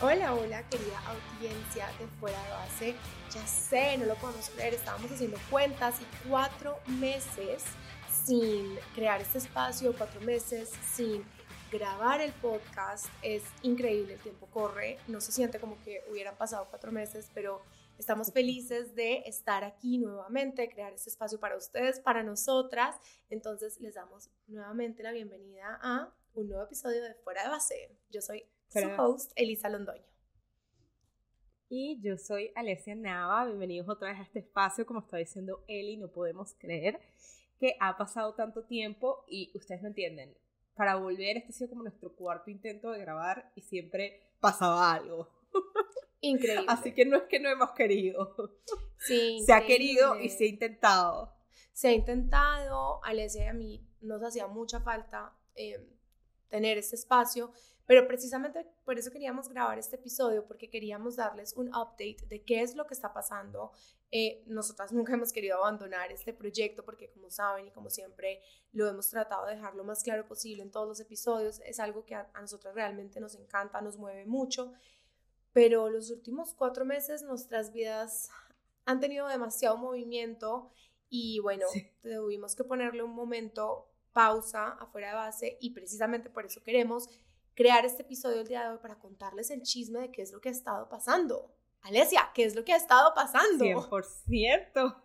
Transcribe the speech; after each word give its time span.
Hola, 0.00 0.32
hola, 0.32 0.62
querida 0.68 0.96
audiencia 1.08 1.88
de 1.98 2.06
Fuera 2.20 2.40
de 2.44 2.50
Base. 2.50 2.94
Ya 3.34 3.44
sé, 3.48 3.98
no 3.98 4.06
lo 4.06 4.14
podemos 4.14 4.48
creer, 4.50 4.74
estábamos 4.74 5.10
haciendo 5.10 5.36
cuentas 5.50 6.00
y 6.00 6.28
cuatro 6.28 6.78
meses 6.86 7.64
sin 8.08 8.78
crear 8.94 9.20
este 9.20 9.38
espacio, 9.38 9.92
cuatro 9.98 10.20
meses 10.20 10.70
sin 10.94 11.24
grabar 11.72 12.20
el 12.20 12.30
podcast. 12.34 13.06
Es 13.22 13.42
increíble, 13.62 14.14
el 14.14 14.20
tiempo 14.20 14.46
corre, 14.46 15.00
no 15.08 15.20
se 15.20 15.32
siente 15.32 15.58
como 15.58 15.82
que 15.82 16.04
hubieran 16.08 16.36
pasado 16.36 16.68
cuatro 16.70 16.92
meses, 16.92 17.28
pero 17.34 17.60
estamos 17.98 18.32
felices 18.32 18.94
de 18.94 19.24
estar 19.26 19.64
aquí 19.64 19.98
nuevamente, 19.98 20.70
crear 20.70 20.92
este 20.92 21.10
espacio 21.10 21.40
para 21.40 21.56
ustedes, 21.56 21.98
para 21.98 22.22
nosotras. 22.22 22.94
Entonces 23.30 23.80
les 23.80 23.94
damos 23.94 24.30
nuevamente 24.46 25.02
la 25.02 25.10
bienvenida 25.10 25.76
a 25.82 26.14
un 26.34 26.46
nuevo 26.46 26.62
episodio 26.62 27.02
de 27.02 27.14
Fuera 27.14 27.42
de 27.42 27.48
Base. 27.48 27.98
Yo 28.10 28.22
soy 28.22 28.44
su 28.70 28.88
host, 28.98 29.32
Elisa 29.34 29.68
Londoño. 29.68 30.04
Y 31.70 32.00
yo 32.02 32.16
soy 32.18 32.50
Alessia 32.54 32.94
Nava. 32.94 33.46
Bienvenidos 33.46 33.88
otra 33.88 34.10
vez 34.10 34.20
a 34.20 34.22
este 34.22 34.40
espacio. 34.40 34.86
Como 34.86 35.00
está 35.00 35.16
diciendo 35.16 35.64
Eli, 35.68 35.96
no 35.96 36.10
podemos 36.10 36.54
creer 36.58 37.00
que 37.58 37.76
ha 37.80 37.96
pasado 37.96 38.34
tanto 38.34 38.64
tiempo 38.64 39.24
y 39.26 39.50
ustedes 39.54 39.82
no 39.82 39.88
entienden. 39.88 40.36
Para 40.74 40.96
volver, 40.96 41.38
este 41.38 41.50
ha 41.50 41.52
sido 41.52 41.70
como 41.70 41.82
nuestro 41.82 42.14
cuarto 42.14 42.50
intento 42.50 42.90
de 42.90 43.00
grabar 43.00 43.52
y 43.54 43.62
siempre 43.62 44.32
pasaba 44.40 44.92
algo. 44.92 45.28
Increíble. 46.20 46.66
Así 46.68 46.92
que 46.92 47.04
no 47.04 47.16
es 47.16 47.22
que 47.24 47.40
no 47.40 47.48
hemos 47.48 47.70
querido. 47.72 48.34
Sí. 49.00 49.40
Se 49.46 49.52
ha 49.52 49.64
querido 49.64 50.18
y 50.18 50.28
se 50.28 50.42
ha 50.42 50.48
intentado. 50.48 51.32
Se 51.72 51.86
ha 51.86 51.92
intentado. 51.92 53.00
Alessia 53.04 53.44
y 53.44 53.46
a 53.46 53.52
mí 53.52 53.88
nos 54.00 54.20
hacía 54.24 54.48
mucha 54.48 54.80
falta 54.80 55.32
eh, 55.54 55.88
tener 56.48 56.78
este 56.78 56.96
espacio 56.96 57.52
pero 57.88 58.06
precisamente 58.06 58.66
por 58.84 58.98
eso 58.98 59.10
queríamos 59.10 59.48
grabar 59.48 59.78
este 59.78 59.96
episodio, 59.96 60.46
porque 60.46 60.68
queríamos 60.68 61.16
darles 61.16 61.54
un 61.54 61.68
update 61.68 62.18
de 62.28 62.44
qué 62.44 62.60
es 62.60 62.74
lo 62.74 62.86
que 62.86 62.92
está 62.92 63.14
pasando. 63.14 63.72
Eh, 64.10 64.44
nosotras 64.46 64.92
nunca 64.92 65.14
hemos 65.14 65.32
querido 65.32 65.56
abandonar 65.56 66.12
este 66.12 66.34
proyecto 66.34 66.84
porque 66.84 67.10
como 67.10 67.30
saben 67.30 67.66
y 67.66 67.70
como 67.70 67.88
siempre 67.88 68.42
lo 68.72 68.86
hemos 68.86 69.08
tratado 69.08 69.46
de 69.46 69.54
dejar 69.54 69.74
lo 69.74 69.84
más 69.84 70.02
claro 70.02 70.28
posible 70.28 70.62
en 70.62 70.70
todos 70.70 70.86
los 70.86 71.00
episodios, 71.00 71.62
es 71.64 71.80
algo 71.80 72.04
que 72.04 72.14
a, 72.14 72.30
nosotras 72.38 72.74
realmente 72.74 73.20
nos 73.20 73.34
encanta, 73.34 73.80
nos 73.80 73.96
mueve 73.96 74.26
mucho, 74.26 74.74
pero 75.54 75.88
los 75.88 76.10
últimos 76.10 76.52
cuatro 76.52 76.84
meses 76.84 77.22
nuestras 77.22 77.72
vidas 77.72 78.28
han 78.84 79.00
tenido 79.00 79.28
demasiado 79.28 79.78
movimiento 79.78 80.68
y 81.08 81.40
bueno, 81.40 81.64
tuvimos 82.02 82.54
que 82.54 82.64
ponerle 82.64 83.02
un 83.02 83.14
momento 83.14 83.90
pausa 84.12 84.72
afuera 84.72 85.08
de 85.08 85.14
base 85.14 85.58
y 85.58 85.70
precisamente 85.70 86.28
por 86.28 86.44
eso 86.44 86.62
queremos 86.62 87.08
crear 87.58 87.84
este 87.84 88.02
episodio 88.02 88.42
el 88.42 88.46
día 88.46 88.62
de 88.62 88.68
hoy 88.68 88.78
para 88.80 89.00
contarles 89.00 89.50
el 89.50 89.62
chisme 89.62 89.98
de 89.98 90.12
qué 90.12 90.22
es 90.22 90.30
lo 90.30 90.40
que 90.40 90.48
ha 90.48 90.52
estado 90.52 90.88
pasando. 90.88 91.52
Alesia, 91.82 92.30
¿qué 92.32 92.44
es 92.44 92.54
lo 92.54 92.64
que 92.64 92.72
ha 92.72 92.76
estado 92.76 93.12
pasando? 93.14 93.64
100%. 93.64 95.02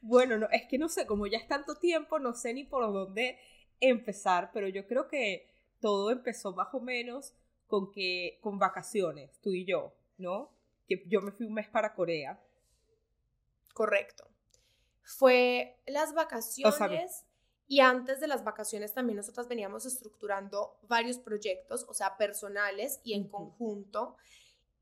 Bueno, 0.00 0.38
no, 0.38 0.48
es 0.50 0.66
que 0.66 0.76
no 0.76 0.88
sé, 0.88 1.06
como 1.06 1.28
ya 1.28 1.38
es 1.38 1.46
tanto 1.46 1.76
tiempo, 1.76 2.18
no 2.18 2.34
sé 2.34 2.52
ni 2.52 2.64
por 2.64 2.92
dónde 2.92 3.38
empezar, 3.78 4.50
pero 4.52 4.66
yo 4.66 4.88
creo 4.88 5.06
que 5.06 5.48
todo 5.80 6.10
empezó 6.10 6.52
más 6.52 6.74
o 6.74 6.80
menos 6.80 7.32
con 7.68 7.92
que 7.92 8.40
con 8.42 8.58
vacaciones, 8.58 9.38
tú 9.40 9.52
y 9.52 9.64
yo, 9.64 9.94
¿no? 10.18 10.50
Que 10.88 11.04
yo 11.06 11.20
me 11.20 11.30
fui 11.30 11.46
un 11.46 11.54
mes 11.54 11.68
para 11.68 11.94
Corea. 11.94 12.42
Correcto. 13.72 14.26
Fue 15.04 15.78
las 15.86 16.12
vacaciones 16.12 17.24
y 17.66 17.80
antes 17.80 18.20
de 18.20 18.26
las 18.26 18.44
vacaciones 18.44 18.92
también 18.92 19.16
nosotras 19.16 19.48
veníamos 19.48 19.86
estructurando 19.86 20.78
varios 20.82 21.18
proyectos, 21.18 21.86
o 21.88 21.94
sea, 21.94 22.16
personales 22.16 23.00
y 23.02 23.14
en 23.14 23.28
conjunto. 23.28 24.16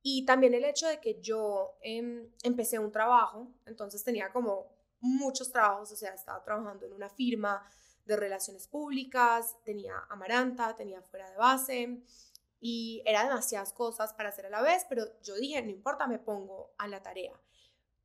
Y 0.03 0.25
también 0.25 0.55
el 0.55 0.65
hecho 0.65 0.87
de 0.89 1.01
que 1.01 1.21
yo 1.21 1.77
em, 1.83 2.31
empecé 2.43 2.79
un 2.79 2.91
trabajo, 2.91 3.49
entonces 3.67 4.03
tenía 4.03 4.33
como 4.33 4.67
muchos 5.01 5.53
trabajos, 5.53 5.93
o 5.93 5.97
sea, 5.97 6.15
estaba 6.15 6.43
trabajando 6.43 6.87
en 6.87 6.93
una 6.93 7.09
firma 7.11 7.65
de 8.07 8.17
relaciones 8.17 8.67
públicas, 8.67 9.57
tenía 9.65 9.95
Amaranta, 10.09 10.75
tenía 10.75 11.03
fuera 11.03 11.31
de 11.31 11.37
base 11.37 12.03
y 12.61 13.03
era 13.07 13.25
demasiadas 13.25 13.73
cosas 13.73 14.13
para 14.15 14.31
hacer 14.31 14.47
a 14.47 14.51
la 14.51 14.63
vez, 14.63 14.85
pero 14.89 15.05
yo 15.23 15.37
dije, 15.37 15.63
no 15.63 15.71
importa, 15.71 16.07
me 16.07 16.19
pongo 16.19 16.73
a 16.79 16.89
la 16.89 17.03
tarea. 17.03 17.33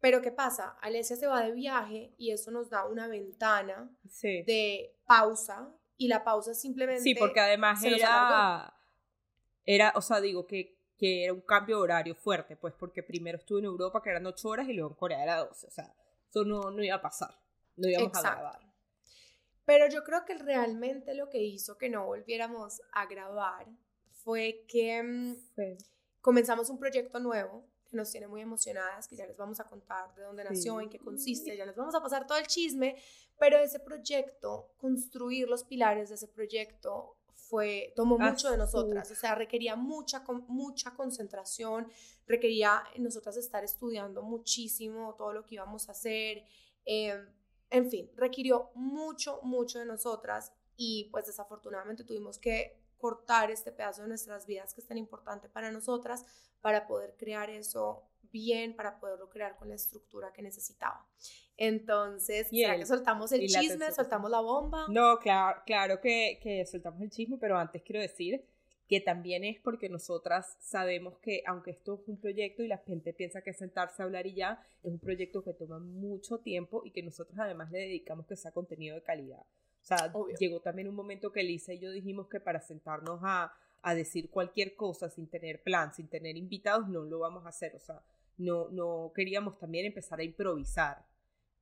Pero 0.05 0.21
¿qué 0.21 0.31
pasa? 0.31 0.77
Alesia 0.83 1.15
se 1.15 1.25
va 1.25 1.41
de 1.41 1.51
viaje 1.51 2.13
y 2.19 2.29
eso 2.29 2.51
nos 2.51 2.69
da 2.69 2.85
una 2.85 3.07
ventana 3.07 3.89
de 4.21 4.95
pausa 5.07 5.73
y 5.97 6.09
la 6.09 6.23
pausa 6.23 6.53
simplemente... 6.53 7.01
Sí, 7.01 7.15
porque 7.15 7.39
además 7.39 7.83
era... 7.83 8.71
Era, 9.63 9.93
o 9.95 10.01
sea, 10.01 10.21
digo 10.21 10.45
que, 10.45 10.77
que 10.95 11.23
era 11.23 11.33
un 11.33 11.41
cambio 11.41 11.77
de 11.77 11.81
horario 11.81 12.13
fuerte, 12.13 12.55
pues 12.55 12.75
porque 12.75 13.01
primero 13.01 13.39
estuve 13.39 13.61
en 13.61 13.65
Europa 13.65 13.99
que 14.03 14.11
eran 14.11 14.27
8 14.27 14.47
horas 14.47 14.69
y 14.69 14.73
luego 14.73 14.91
en 14.91 14.95
Corea 14.95 15.23
era 15.23 15.37
12, 15.37 15.65
o 15.65 15.71
sea, 15.71 15.91
eso 16.29 16.43
no, 16.45 16.69
no 16.69 16.83
iba 16.83 16.97
a 16.97 17.01
pasar, 17.01 17.35
no 17.75 17.89
íbamos 17.89 18.15
a 18.15 18.21
grabar. 18.21 18.59
Pero 19.65 19.89
yo 19.89 20.03
creo 20.03 20.23
que 20.23 20.35
realmente 20.35 21.15
lo 21.15 21.31
que 21.31 21.41
hizo 21.41 21.79
que 21.79 21.89
no 21.89 22.05
volviéramos 22.05 22.79
a 22.91 23.07
grabar 23.07 23.65
fue 24.11 24.65
que 24.67 25.01
mm, 25.01 25.35
comenzamos 26.21 26.69
un 26.69 26.77
proyecto 26.77 27.19
nuevo 27.19 27.65
nos 27.95 28.11
tiene 28.11 28.27
muy 28.27 28.41
emocionadas, 28.41 29.07
que 29.07 29.15
ya 29.15 29.25
les 29.25 29.37
vamos 29.37 29.59
a 29.59 29.63
contar 29.65 30.13
de 30.15 30.23
dónde 30.23 30.43
nació, 30.43 30.79
en 30.79 30.89
qué 30.89 30.99
consiste, 30.99 31.55
ya 31.55 31.65
les 31.65 31.75
vamos 31.75 31.95
a 31.95 32.01
pasar 32.01 32.27
todo 32.27 32.37
el 32.37 32.47
chisme, 32.47 32.95
pero 33.39 33.57
ese 33.57 33.79
proyecto, 33.79 34.73
construir 34.77 35.47
los 35.47 35.63
pilares 35.63 36.09
de 36.09 36.15
ese 36.15 36.27
proyecto 36.27 37.17
fue, 37.33 37.93
tomó 37.95 38.17
mucho 38.17 38.49
de 38.49 38.57
nosotras, 38.57 39.11
o 39.11 39.15
sea, 39.15 39.35
requería 39.35 39.75
mucha, 39.75 40.23
mucha 40.47 40.95
concentración, 40.95 41.87
requería 42.27 42.83
nosotras 42.97 43.37
estar 43.37 43.63
estudiando 43.63 44.23
muchísimo 44.23 45.15
todo 45.15 45.33
lo 45.33 45.45
que 45.45 45.55
íbamos 45.55 45.87
a 45.89 45.91
hacer, 45.91 46.43
em, 46.85 47.27
en 47.69 47.89
fin, 47.89 48.11
requirió 48.15 48.71
mucho, 48.73 49.39
mucho 49.43 49.79
de 49.79 49.85
nosotras 49.85 50.53
y 50.77 51.09
pues 51.11 51.25
desafortunadamente 51.25 52.03
tuvimos 52.03 52.39
que 52.39 52.84
cortar 53.05 53.51
este 53.51 53.71
pedazo 53.71 54.01
de 54.01 54.07
nuestras 54.07 54.47
vidas 54.47 54.73
que 54.73 54.81
es 54.81 54.87
tan 54.87 54.97
importante 54.97 55.47
para 55.47 55.69
nosotras 55.69 56.25
para 56.59 56.87
poder 56.87 57.13
crear 57.19 57.51
eso 57.51 58.09
bien, 58.31 58.75
para 58.75 58.99
poderlo 58.99 59.29
crear 59.29 59.55
con 59.57 59.69
la 59.69 59.75
estructura 59.75 60.33
que 60.33 60.41
necesitaba. 60.41 61.07
Entonces, 61.55 62.47
¿será 62.47 62.75
que 62.75 62.85
soltamos 62.87 63.31
el 63.31 63.45
chisme, 63.45 63.91
soltamos 63.91 64.31
la 64.31 64.39
bomba? 64.41 64.87
No, 64.89 65.19
claro, 65.19 65.61
claro 65.67 66.01
que, 66.01 66.39
que 66.41 66.65
soltamos 66.65 66.99
el 66.99 67.11
chisme, 67.11 67.37
pero 67.37 67.59
antes 67.59 67.83
quiero 67.83 68.01
decir 68.01 68.43
que 68.87 68.99
también 68.99 69.43
es 69.43 69.59
porque 69.59 69.87
nosotras 69.87 70.57
sabemos 70.59 71.19
que 71.19 71.43
aunque 71.45 71.69
esto 71.69 71.99
es 72.01 72.07
un 72.07 72.19
proyecto 72.19 72.63
y 72.63 72.67
la 72.67 72.79
gente 72.79 73.13
piensa 73.13 73.43
que 73.43 73.51
es 73.51 73.57
sentarse 73.57 74.01
a 74.01 74.05
hablar 74.05 74.25
y 74.25 74.33
ya, 74.33 74.65
es 74.81 74.91
un 74.91 74.99
proyecto 74.99 75.43
que 75.43 75.53
toma 75.53 75.77
mucho 75.77 76.39
tiempo 76.39 76.81
y 76.83 76.89
que 76.89 77.03
nosotros 77.03 77.37
además 77.37 77.71
le 77.71 77.81
dedicamos 77.81 78.25
que 78.25 78.35
sea 78.35 78.51
contenido 78.51 78.95
de 78.95 79.03
calidad. 79.03 79.45
O 79.85 79.87
sea, 79.87 80.11
llegó 80.39 80.61
también 80.61 80.87
un 80.87 80.95
momento 80.95 81.31
que 81.31 81.43
Lisa 81.43 81.71
y 81.71 81.79
yo 81.79 81.91
dijimos 81.91 82.27
que 82.27 82.39
para 82.39 82.59
sentarnos 82.59 83.19
a, 83.21 83.53
a 83.83 83.93
decir 83.93 84.31
cualquier 84.31 84.75
cosa 84.75 85.11
sin 85.11 85.29
tener 85.29 85.61
plan, 85.61 85.93
sin 85.93 86.07
tener 86.07 86.37
invitados, 86.37 86.87
no 86.87 87.03
lo 87.03 87.19
vamos 87.19 87.45
a 87.45 87.49
hacer. 87.49 87.75
O 87.75 87.79
sea, 87.79 88.01
no, 88.37 88.67
no 88.69 89.11
queríamos 89.13 89.59
también 89.59 89.85
empezar 89.85 90.19
a 90.19 90.23
improvisar. 90.23 91.05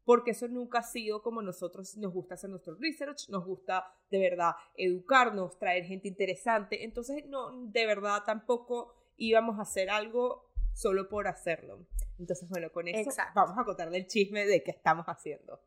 Porque 0.05 0.31
eso 0.31 0.47
nunca 0.47 0.79
ha 0.79 0.83
sido 0.83 1.21
como 1.21 1.41
nosotros 1.41 1.97
nos 1.97 2.13
gusta 2.13 2.35
hacer 2.35 2.49
nuestro 2.49 2.75
research, 2.75 3.27
nos 3.27 3.45
gusta 3.45 3.93
de 4.09 4.19
verdad 4.19 4.53
educarnos, 4.75 5.59
traer 5.59 5.83
gente 5.83 6.07
interesante. 6.07 6.85
Entonces, 6.85 7.25
no, 7.25 7.67
de 7.67 7.85
verdad 7.85 8.23
tampoco 8.25 8.95
íbamos 9.17 9.59
a 9.59 9.63
hacer 9.63 9.89
algo 9.89 10.49
solo 10.73 11.09
por 11.09 11.27
hacerlo. 11.27 11.85
Entonces, 12.19 12.47
bueno, 12.47 12.71
con 12.71 12.87
eso 12.87 13.09
vamos 13.35 13.57
a 13.57 13.65
contarle 13.65 13.97
el 13.97 14.07
chisme 14.07 14.45
de 14.45 14.63
qué 14.63 14.71
estamos 14.71 15.05
haciendo. 15.07 15.59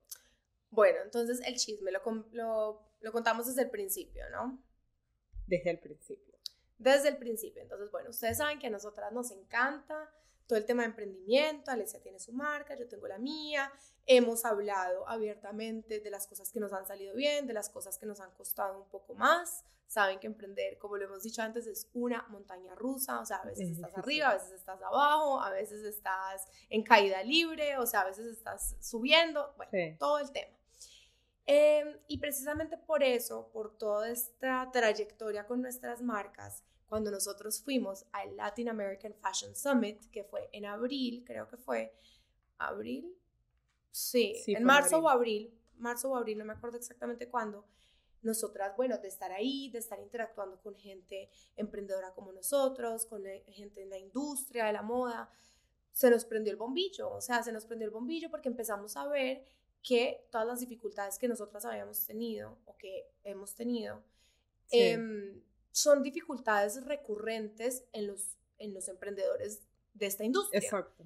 Bueno, 0.76 0.98
entonces 1.02 1.40
el 1.46 1.56
chisme 1.56 1.90
lo, 1.90 2.02
lo, 2.32 2.82
lo 3.00 3.12
contamos 3.12 3.46
desde 3.46 3.62
el 3.62 3.70
principio, 3.70 4.28
¿no? 4.30 4.62
Desde 5.46 5.70
el 5.70 5.80
principio. 5.80 6.38
Desde 6.76 7.08
el 7.08 7.16
principio. 7.16 7.62
Entonces, 7.62 7.90
bueno, 7.90 8.10
ustedes 8.10 8.36
saben 8.36 8.58
que 8.58 8.66
a 8.66 8.70
nosotras 8.70 9.10
nos 9.10 9.30
encanta 9.30 10.12
todo 10.46 10.58
el 10.58 10.66
tema 10.66 10.82
de 10.82 10.90
emprendimiento. 10.90 11.70
Alesia 11.70 12.02
tiene 12.02 12.20
su 12.20 12.34
marca, 12.34 12.76
yo 12.76 12.86
tengo 12.86 13.08
la 13.08 13.18
mía. 13.18 13.72
Hemos 14.04 14.44
hablado 14.44 15.08
abiertamente 15.08 16.00
de 16.00 16.10
las 16.10 16.26
cosas 16.26 16.52
que 16.52 16.60
nos 16.60 16.74
han 16.74 16.86
salido 16.86 17.14
bien, 17.14 17.46
de 17.46 17.54
las 17.54 17.70
cosas 17.70 17.96
que 17.96 18.04
nos 18.04 18.20
han 18.20 18.32
costado 18.32 18.78
un 18.78 18.88
poco 18.90 19.14
más. 19.14 19.64
Saben 19.86 20.18
que 20.18 20.26
emprender, 20.26 20.76
como 20.78 20.98
lo 20.98 21.06
hemos 21.06 21.22
dicho 21.22 21.40
antes, 21.40 21.66
es 21.66 21.88
una 21.94 22.26
montaña 22.28 22.74
rusa. 22.74 23.20
O 23.20 23.24
sea, 23.24 23.38
a 23.38 23.46
veces 23.46 23.70
estás 23.70 23.96
arriba, 23.96 24.28
a 24.28 24.34
veces 24.34 24.52
estás 24.52 24.82
abajo, 24.82 25.40
a 25.40 25.50
veces 25.50 25.82
estás 25.84 26.46
en 26.68 26.82
caída 26.82 27.22
libre, 27.22 27.78
o 27.78 27.86
sea, 27.86 28.02
a 28.02 28.04
veces 28.04 28.26
estás 28.26 28.76
subiendo. 28.80 29.54
Bueno, 29.56 29.96
todo 29.98 30.18
el 30.18 30.30
tema. 30.32 30.55
Em, 31.46 31.96
y 32.08 32.18
precisamente 32.18 32.76
por 32.76 33.04
eso, 33.04 33.48
por 33.52 33.78
toda 33.78 34.10
esta 34.10 34.68
trayectoria 34.72 35.46
con 35.46 35.62
nuestras 35.62 36.02
marcas, 36.02 36.64
cuando 36.88 37.10
nosotros 37.10 37.62
fuimos 37.62 38.04
al 38.12 38.36
Latin 38.36 38.68
American 38.68 39.14
Fashion 39.14 39.54
Summit, 39.54 40.10
que 40.10 40.24
fue 40.24 40.48
en 40.52 40.66
abril, 40.66 41.22
creo 41.24 41.48
que 41.48 41.56
fue 41.56 41.94
abril, 42.58 43.16
sí, 43.92 44.34
en 44.48 44.64
marzo 44.64 44.98
o 44.98 45.08
abril, 45.08 45.52
marzo 45.78 46.10
o 46.10 46.16
abril, 46.16 46.38
no 46.38 46.44
me 46.44 46.52
acuerdo 46.52 46.78
exactamente 46.78 47.28
cuándo, 47.28 47.64
nosotras, 48.22 48.76
bueno, 48.76 48.98
de 48.98 49.08
estar 49.08 49.30
ahí, 49.30 49.70
de 49.70 49.78
estar 49.78 50.00
interactuando 50.00 50.60
con 50.60 50.74
gente 50.74 51.30
emprendedora 51.54 52.12
como 52.12 52.32
nosotros, 52.32 53.06
con 53.06 53.24
eh, 53.26 53.44
gente 53.48 53.82
en 53.82 53.90
la 53.90 53.98
industria 53.98 54.66
de 54.66 54.72
la 54.72 54.82
moda, 54.82 55.30
se 55.92 56.10
nos 56.10 56.24
prendió 56.24 56.52
el 56.52 56.58
bombillo, 56.58 57.10
o 57.10 57.20
sea, 57.20 57.42
se 57.42 57.52
nos 57.52 57.66
prendió 57.66 57.86
el 57.86 57.92
bombillo 57.92 58.30
porque 58.30 58.48
empezamos 58.48 58.96
a 58.96 59.06
ver 59.06 59.46
que 59.86 60.26
todas 60.32 60.48
las 60.48 60.58
dificultades 60.58 61.16
que 61.16 61.28
nosotras 61.28 61.64
habíamos 61.64 62.04
tenido 62.04 62.58
o 62.64 62.76
que 62.76 63.08
hemos 63.22 63.54
tenido 63.54 64.02
em, 64.72 65.40
son 65.70 66.02
dificultades 66.02 66.84
recurrentes 66.84 67.84
en 67.92 68.08
los, 68.08 68.36
en 68.58 68.74
los 68.74 68.88
emprendedores 68.88 69.62
de 69.94 70.06
esta 70.06 70.24
industria. 70.24 70.58
Exacto. 70.58 71.04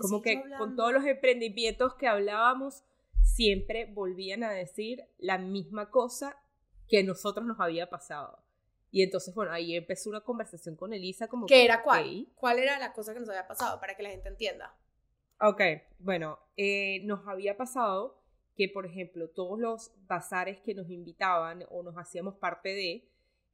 Como 0.00 0.22
que 0.22 0.42
con 0.58 0.74
todos 0.74 0.92
los 0.92 1.04
emprendimientos 1.04 1.94
que 1.94 2.08
hablábamos, 2.08 2.82
siempre 3.22 3.86
volvían 3.86 4.42
a 4.42 4.50
decir 4.50 5.04
la 5.18 5.38
misma 5.38 5.88
cosa 5.88 6.36
que 6.88 6.98
a 6.98 7.02
nosotros 7.04 7.46
nos 7.46 7.60
había 7.60 7.88
pasado. 7.88 8.42
Y 8.90 9.02
entonces, 9.02 9.32
bueno, 9.36 9.52
ahí 9.52 9.76
empezó 9.76 10.10
una 10.10 10.22
conversación 10.22 10.74
con 10.74 10.92
Elisa 10.92 11.28
como... 11.28 11.46
¿Qué 11.46 11.64
era 11.64 11.84
cuál? 11.84 12.26
¿Cuál 12.34 12.58
era 12.58 12.76
la 12.80 12.92
cosa 12.92 13.14
que 13.14 13.20
nos 13.20 13.28
había 13.28 13.46
pasado 13.46 13.78
para 13.78 13.96
que 13.96 14.02
la 14.02 14.10
gente 14.10 14.28
entienda? 14.28 14.74
Ok, 15.40 15.62
bueno, 16.00 16.40
eh, 16.56 17.00
nos 17.04 17.24
había 17.28 17.56
pasado 17.56 18.20
que, 18.56 18.68
por 18.68 18.86
ejemplo, 18.86 19.28
todos 19.28 19.56
los 19.60 19.92
bazares 20.08 20.58
que 20.62 20.74
nos 20.74 20.90
invitaban 20.90 21.64
o 21.70 21.84
nos 21.84 21.94
hacíamos 21.96 22.34
parte 22.34 22.70
de, 22.70 23.08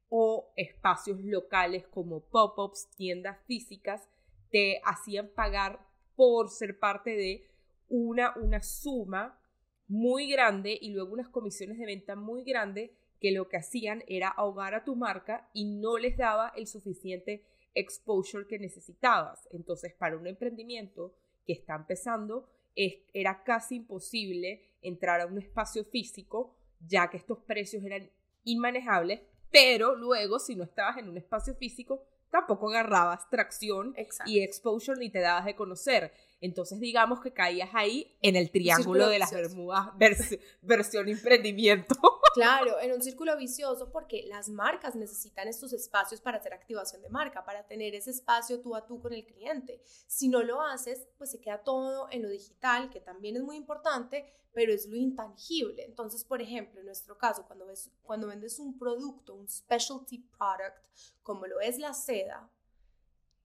o 0.09 0.51
espacios 0.57 1.21
locales 1.23 1.87
como 1.89 2.21
pop-ups, 2.21 2.89
tiendas 2.97 3.39
físicas, 3.45 4.09
te 4.51 4.81
hacían 4.87 5.29
pagar 5.29 5.87
por 6.17 6.49
ser 6.49 6.79
parte 6.79 7.17
de 7.17 7.51
una, 7.91 8.33
una 8.37 8.63
suma 8.63 9.39
muy 9.87 10.31
grande 10.31 10.79
y 10.81 10.91
luego 10.91 11.13
unas 11.13 11.29
comisiones 11.29 11.77
de 11.77 11.85
venta 11.85 12.17
muy 12.17 12.45
grandes 12.45 12.93
que 13.21 13.31
lo 13.31 13.47
que 13.49 13.59
hacían 13.59 14.03
era 14.07 14.29
ahogar 14.29 14.75
a 14.75 14.85
tu 14.85 14.97
marca 14.97 15.51
y 15.53 15.67
no 15.67 15.99
les 15.99 16.17
daba 16.17 16.51
el 16.57 16.67
suficiente 16.67 17.45
exposure 17.75 18.47
que 18.47 18.59
necesitabas. 18.59 19.47
Entonces, 19.51 19.93
para 19.93 20.17
un 20.17 20.27
emprendimiento 20.27 21.15
que 21.47 21.53
está 21.53 21.75
empezando, 21.75 22.49
es, 22.75 22.95
era 23.13 23.45
casi 23.45 23.77
imposible 23.77 24.75
entrar 24.83 25.21
a 25.21 25.27
un 25.27 25.39
espacio 25.39 25.85
físico, 25.85 26.57
ya 26.81 27.09
que 27.09 27.17
estos 27.17 27.39
precios 27.39 27.83
eran 27.85 28.11
inmanejables, 28.45 29.23
pero 29.51 29.95
luego, 29.95 30.39
si 30.39 30.57
no 30.57 30.65
estabas 30.65 30.99
en 30.99 31.09
un 31.09 31.17
espacio 31.17 31.55
físico, 31.55 32.03
tampoco 32.31 32.69
agarrabas 32.69 33.31
tracción 33.31 33.95
y 34.27 34.41
exposure 34.41 34.99
ni 34.99 35.11
te 35.11 35.21
dabas 35.21 35.45
de 35.45 35.55
conocer. 35.55 36.13
Entonces, 36.45 36.79
digamos 36.79 37.21
que 37.21 37.33
caías 37.33 37.71
ahí 37.73 38.19
en 38.21 38.37
el 38.37 38.51
triángulo 38.51 39.09
de 39.09 39.19
las 39.19 39.33
Bermudas, 39.33 39.89
versión 40.61 41.09
emprendimiento. 41.09 41.95
Claro, 42.35 42.79
en 42.81 42.93
un 42.93 43.01
círculo 43.01 43.35
vicioso 43.39 43.91
porque 43.91 44.25
las 44.27 44.51
marcas 44.51 44.95
necesitan 44.95 45.49
estos 45.49 45.73
espacios 45.73 46.21
para 46.21 46.37
hacer 46.37 46.53
activación 46.53 47.01
de 47.01 47.09
marca, 47.09 47.47
para 47.47 47.67
tener 47.67 47.95
ese 47.95 48.11
espacio 48.11 48.61
tú 48.61 48.77
a 48.77 48.85
tú 48.85 49.01
con 49.01 49.15
el 49.15 49.25
cliente. 49.25 49.81
Si 50.07 50.29
no 50.29 50.43
lo 50.43 50.61
haces, 50.61 51.09
pues 51.17 51.31
se 51.31 51.41
queda 51.41 51.63
todo 51.63 52.09
en 52.11 52.21
lo 52.23 52.29
digital, 52.29 52.91
que 52.91 53.01
también 53.01 53.37
es 53.37 53.43
muy 53.43 53.57
importante, 53.57 54.27
pero 54.53 54.71
es 54.71 54.87
lo 54.87 54.97
intangible. 54.97 55.83
Entonces, 55.83 56.25
por 56.25 56.43
ejemplo, 56.43 56.79
en 56.81 56.87
nuestro 56.87 57.17
caso, 57.17 57.47
cuando, 57.47 57.65
ves, 57.65 57.91
cuando 58.03 58.27
vendes 58.27 58.59
un 58.59 58.77
producto, 58.79 59.35
un 59.35 59.49
specialty 59.49 60.19
product, 60.19 60.89
como 61.23 61.47
lo 61.47 61.59
es 61.61 61.79
la 61.79 61.95
seda, 61.95 62.51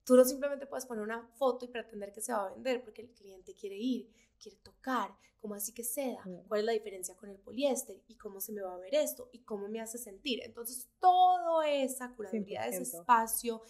Tú 0.10 0.16
no 0.16 0.26
simplemente 0.26 0.66
puedes 0.66 0.88
poner 0.88 1.04
una 1.04 1.22
foto 1.36 1.66
y 1.66 1.68
pretender 1.68 2.12
que 2.12 2.20
se 2.20 2.34
va 2.34 2.48
a 2.48 2.50
vender 2.50 2.82
porque 2.82 3.04
el 3.04 3.12
cliente 3.12 3.54
quiere 3.54 3.76
ir, 3.78 4.12
quiere 4.42 4.58
tocar, 4.58 5.16
cómo 5.38 5.54
así 5.54 5.72
que 5.72 5.84
seda, 5.84 6.24
cuál 6.48 6.62
es 6.62 6.66
la 6.66 6.72
diferencia 6.72 7.16
con 7.16 7.30
el 7.30 7.38
poliéster 7.38 8.02
y 8.08 8.16
cómo 8.16 8.42
se 8.42 8.52
me 8.52 8.64
va 8.64 8.74
a 8.74 8.80
ver 8.80 8.96
esto 8.96 9.30
y 9.32 9.44
cómo 9.44 9.68
me 9.68 9.80
hace 9.80 10.00
sentir. 10.00 10.42
Entonces, 10.44 10.90
toda 11.00 11.70
esa 11.70 12.10
curaduría 12.16 12.64
de 12.64 12.70
ese 12.70 12.98
espacio 12.98 13.62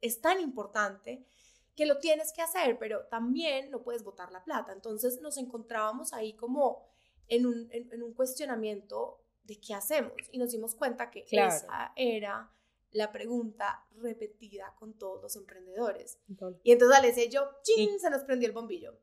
es 0.00 0.20
tan 0.20 0.38
importante 0.38 1.26
que 1.74 1.86
lo 1.86 1.98
tienes 1.98 2.32
que 2.32 2.42
hacer, 2.42 2.78
pero 2.78 3.06
también 3.06 3.72
no 3.72 3.82
puedes 3.82 4.04
botar 4.04 4.30
la 4.30 4.44
plata. 4.44 4.72
Entonces, 4.72 5.20
nos 5.22 5.36
encontrábamos 5.38 6.12
ahí 6.12 6.34
como 6.34 6.86
en 7.26 7.46
un, 7.46 7.68
en, 7.72 8.00
un 8.00 8.14
cuestionamiento 8.14 9.18
de 9.42 9.58
qué 9.58 9.74
hacemos 9.74 10.12
y 10.30 10.38
nos 10.38 10.52
dimos 10.52 10.76
cuenta 10.76 11.10
que 11.10 11.24
esa 11.32 11.92
era 11.96 12.48
la 12.94 13.10
pregunta 13.12 13.84
repetida 13.96 14.74
con 14.78 14.96
todos 14.96 15.20
los 15.20 15.36
emprendedores. 15.36 16.18
Y 16.62 16.72
entonces 16.72 16.96
al 16.96 17.04
ese 17.04 17.28
yo, 17.28 17.50
¡chin! 17.62 17.98
se 17.98 18.08
nos 18.08 18.22
prendió 18.22 18.48
el 18.48 18.54
bombillo. 18.54 18.96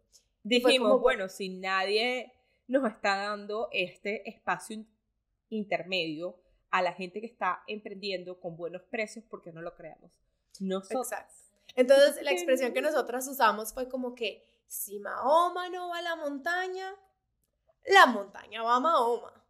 Dijimos, 0.43 0.99
bueno, 0.99 1.29
si 1.29 1.49
nadie 1.49 2.33
nos 2.67 2.89
está 2.89 3.17
dando 3.17 3.67
este 3.71 4.27
espacio 4.27 4.83
intermedio 5.49 6.39
a 6.71 6.81
la 6.81 6.93
gente 6.93 7.19
que 7.19 7.27
está 7.27 7.63
emprendiendo 7.67 8.39
con 8.39 8.55
buenos 8.55 8.81
precios, 8.83 9.25
porque 9.29 9.51
no 9.51 9.61
lo 9.61 9.75
creamos? 9.75 10.11
Nosotros. 10.61 11.11
Exacto. 11.11 11.35
Entonces, 11.75 12.23
la 12.23 12.31
expresión 12.31 12.73
que 12.73 12.81
nosotras 12.81 13.27
usamos 13.27 13.73
fue 13.73 13.89
como 13.89 14.15
que 14.15 14.49
si 14.67 14.99
Mahoma 14.99 15.69
no 15.69 15.89
va 15.89 15.97
a 15.97 16.01
la 16.01 16.15
montaña, 16.15 16.95
la 17.85 18.05
montaña 18.05 18.63
va 18.63 18.77
a 18.77 18.79
Mahoma. 18.79 19.45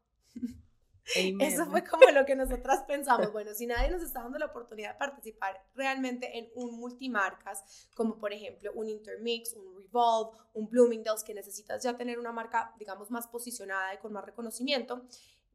Eso 1.15 1.65
fue 1.65 1.83
como 1.83 2.09
lo 2.11 2.25
que 2.25 2.35
nosotras 2.35 2.83
pensamos. 2.87 3.31
Bueno, 3.31 3.53
si 3.53 3.65
nadie 3.65 3.89
nos 3.89 4.03
está 4.03 4.21
dando 4.21 4.37
la 4.37 4.47
oportunidad 4.47 4.93
de 4.93 4.99
participar 4.99 5.61
realmente 5.73 6.37
en 6.37 6.49
un 6.55 6.79
multimarcas, 6.79 7.87
como 7.95 8.17
por 8.17 8.33
ejemplo 8.33 8.71
un 8.73 8.87
Intermix, 8.89 9.53
un 9.53 9.75
Revolve, 9.75 10.37
un 10.53 10.69
Bloomingdale's, 10.69 11.23
que 11.23 11.33
necesitas 11.33 11.83
ya 11.83 11.97
tener 11.97 12.19
una 12.19 12.31
marca, 12.31 12.73
digamos, 12.77 13.09
más 13.11 13.27
posicionada 13.27 13.93
y 13.93 13.97
con 13.97 14.13
más 14.13 14.25
reconocimiento, 14.25 15.05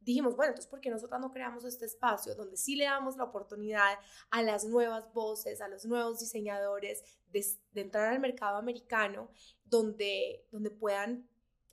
dijimos, 0.07 0.37
bueno, 0.37 0.51
entonces, 0.51 0.69
¿por 0.69 0.79
qué 0.79 0.89
nosotras 0.89 1.19
no 1.19 1.31
creamos 1.31 1.65
este 1.65 1.85
espacio 1.85 2.33
donde 2.33 2.55
sí 2.55 2.75
le 2.77 2.85
damos 2.85 3.17
la 3.17 3.25
oportunidad 3.25 3.99
a 4.29 4.41
las 4.41 4.63
nuevas 4.63 5.11
voces, 5.13 5.59
a 5.59 5.67
los 5.67 5.85
nuevos 5.85 6.19
diseñadores 6.19 7.03
de, 7.27 7.45
entrar 7.75 8.13
al 8.13 8.19
mercado 8.19 8.57
americano, 8.57 9.29
donde, 9.65 10.45
donde 10.49 10.71
puedan 10.71 11.27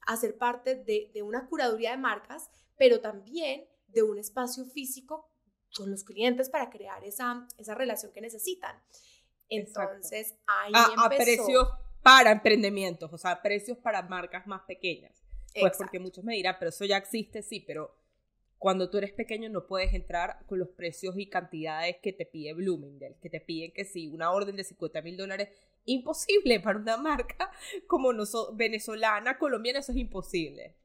hacer 0.07 0.37
parte 0.37 0.75
de, 0.75 1.13
de 1.15 1.23
una 1.23 1.47
curaduría 1.47 1.93
de 1.93 1.99
marcas, 1.99 2.51
pero 2.77 3.01
también 3.01 3.65
de 3.89 4.03
un 4.03 4.19
espacio 4.19 4.65
físico 4.67 5.31
con 5.77 5.91
los 5.91 6.05
clientes 6.05 6.51
para 6.51 6.71
crear 6.71 7.05
esa, 7.05 7.47
esa 7.59 7.75
relación 7.75 8.13
que 8.13 8.21
necesitan. 8.21 8.81
Entonces, 9.49 10.35
ahí 10.47 10.73
a, 10.75 11.09
precios 11.09 11.69
para 12.03 12.33
emprendimientos, 12.33 13.13
o 13.13 13.19
sea, 13.19 13.41
precios 13.43 13.79
para 13.79 14.03
marcas 14.03 14.47
más 14.47 14.63
pequeñas. 14.63 15.13
Pues 15.59 15.77
porque 15.77 16.01
muchos 16.01 16.25
me 16.25 16.35
dirán, 16.35 16.57
pero 16.59 16.71
eso 16.71 16.85
ya 16.85 16.97
existe, 16.97 17.43
sí, 17.43 17.61
pero 17.61 17.97
cuando 18.59 18.91
tú 18.91 18.99
eres 18.99 19.13
pequeño 19.13 19.49
no 19.51 19.67
puedes 19.67 19.93
entrar 19.95 20.45
con 20.47 20.59
los 20.59 20.69
precios 20.71 21.15
y 21.19 21.29
cantidades 21.29 21.97
que 22.03 22.13
te 22.13 22.27
pide 22.27 22.55
Bloomingdale, 22.55 23.17
que 23.21 23.31
te 23.31 23.41
piden 23.41 23.73
que 23.73 23.85
sí, 23.85 24.09
una 24.09 24.33
orden 24.33 24.57
de 24.57 24.65
50 24.65 25.03
mil 25.03 25.17
dólares, 25.17 25.51
imposible 25.85 26.61
para 26.61 26.79
una 26.79 26.97
marca 26.99 27.53
como 27.87 28.13
nosotros, 28.13 28.57
venezolana, 28.57 29.39
colombiana, 29.39 29.81
eso 29.81 29.93
es 29.93 29.99
imposible. 29.99 30.77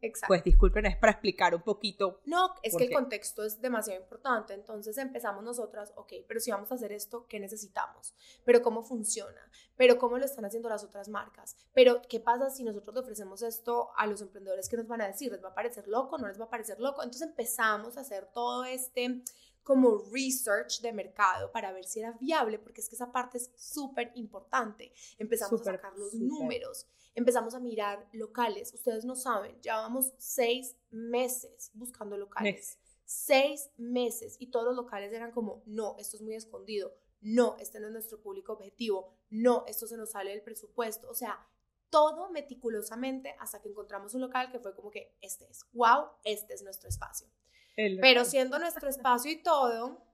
Exacto. 0.00 0.28
Pues 0.28 0.44
disculpen, 0.44 0.86
es 0.86 0.96
para 0.96 1.12
explicar 1.12 1.54
un 1.54 1.62
poquito. 1.62 2.20
No, 2.24 2.54
es 2.62 2.76
que 2.76 2.84
el 2.84 2.92
contexto 2.92 3.44
es 3.44 3.60
demasiado 3.60 4.00
importante. 4.00 4.54
Entonces 4.54 4.96
empezamos 4.98 5.42
nosotras, 5.42 5.92
ok, 5.96 6.12
pero 6.26 6.40
si 6.40 6.50
vamos 6.50 6.70
a 6.70 6.76
hacer 6.76 6.92
esto, 6.92 7.26
¿qué 7.28 7.40
necesitamos? 7.40 8.14
Pero 8.44 8.62
cómo 8.62 8.82
funciona, 8.82 9.50
pero 9.76 9.98
cómo 9.98 10.18
lo 10.18 10.24
están 10.24 10.44
haciendo 10.44 10.68
las 10.68 10.84
otras 10.84 11.08
marcas, 11.08 11.56
pero 11.74 12.00
qué 12.08 12.20
pasa 12.20 12.50
si 12.50 12.62
nosotros 12.64 12.94
le 12.94 13.00
ofrecemos 13.00 13.42
esto 13.42 13.90
a 13.96 14.06
los 14.06 14.20
emprendedores, 14.22 14.68
¿qué 14.68 14.76
nos 14.76 14.86
van 14.86 15.00
a 15.00 15.06
decir? 15.06 15.32
¿Les 15.32 15.42
va 15.42 15.48
a 15.48 15.54
parecer 15.54 15.88
loco? 15.88 16.18
¿No 16.18 16.28
les 16.28 16.40
va 16.40 16.44
a 16.44 16.50
parecer 16.50 16.78
loco? 16.80 17.02
Entonces 17.02 17.28
empezamos 17.28 17.96
a 17.96 18.00
hacer 18.02 18.26
todo 18.32 18.64
este 18.64 19.22
como 19.68 20.02
research 20.10 20.80
de 20.80 20.94
mercado 20.94 21.52
para 21.52 21.72
ver 21.72 21.84
si 21.84 22.00
era 22.00 22.12
viable, 22.12 22.58
porque 22.58 22.80
es 22.80 22.88
que 22.88 22.94
esa 22.94 23.12
parte 23.12 23.36
es 23.36 23.50
súper 23.54 24.10
importante. 24.14 24.94
Empezamos 25.18 25.60
a 25.60 25.64
sacar 25.64 25.92
los 25.98 26.14
números, 26.14 26.86
empezamos 27.18 27.52
a 27.54 27.58
mirar 27.58 28.08
locales. 28.12 28.72
Ustedes 28.72 29.04
no 29.04 29.16
saben, 29.16 29.60
llevamos 29.60 30.12
seis 30.18 30.76
meses 30.90 31.72
buscando 31.74 32.16
locales. 32.16 32.78
Seis 33.04 33.70
meses 33.76 34.36
y 34.38 34.50
todos 34.50 34.66
los 34.66 34.76
locales 34.76 35.12
eran 35.12 35.32
como, 35.32 35.62
no, 35.66 35.96
esto 35.98 36.16
es 36.16 36.22
muy 36.22 36.36
escondido, 36.36 36.94
no, 37.20 37.56
este 37.58 37.80
no 37.80 37.88
es 37.88 37.92
nuestro 37.92 38.20
público 38.20 38.52
objetivo, 38.52 39.16
no, 39.30 39.64
esto 39.66 39.88
se 39.88 39.96
nos 39.96 40.12
sale 40.12 40.30
del 40.30 40.42
presupuesto. 40.42 41.08
O 41.08 41.14
sea, 41.14 41.44
todo 41.90 42.30
meticulosamente 42.30 43.34
hasta 43.40 43.60
que 43.60 43.68
encontramos 43.68 44.14
un 44.14 44.20
local 44.20 44.52
que 44.52 44.60
fue 44.60 44.76
como 44.76 44.90
que 44.90 45.16
este 45.20 45.50
es, 45.50 45.66
wow, 45.72 46.10
este 46.22 46.54
es 46.54 46.62
nuestro 46.62 46.88
espacio. 46.88 47.26
Pero 47.74 48.24
siendo 48.24 48.58
nuestro 48.58 48.88
espacio 48.88 49.30
y 49.30 49.42
todo, 49.42 50.04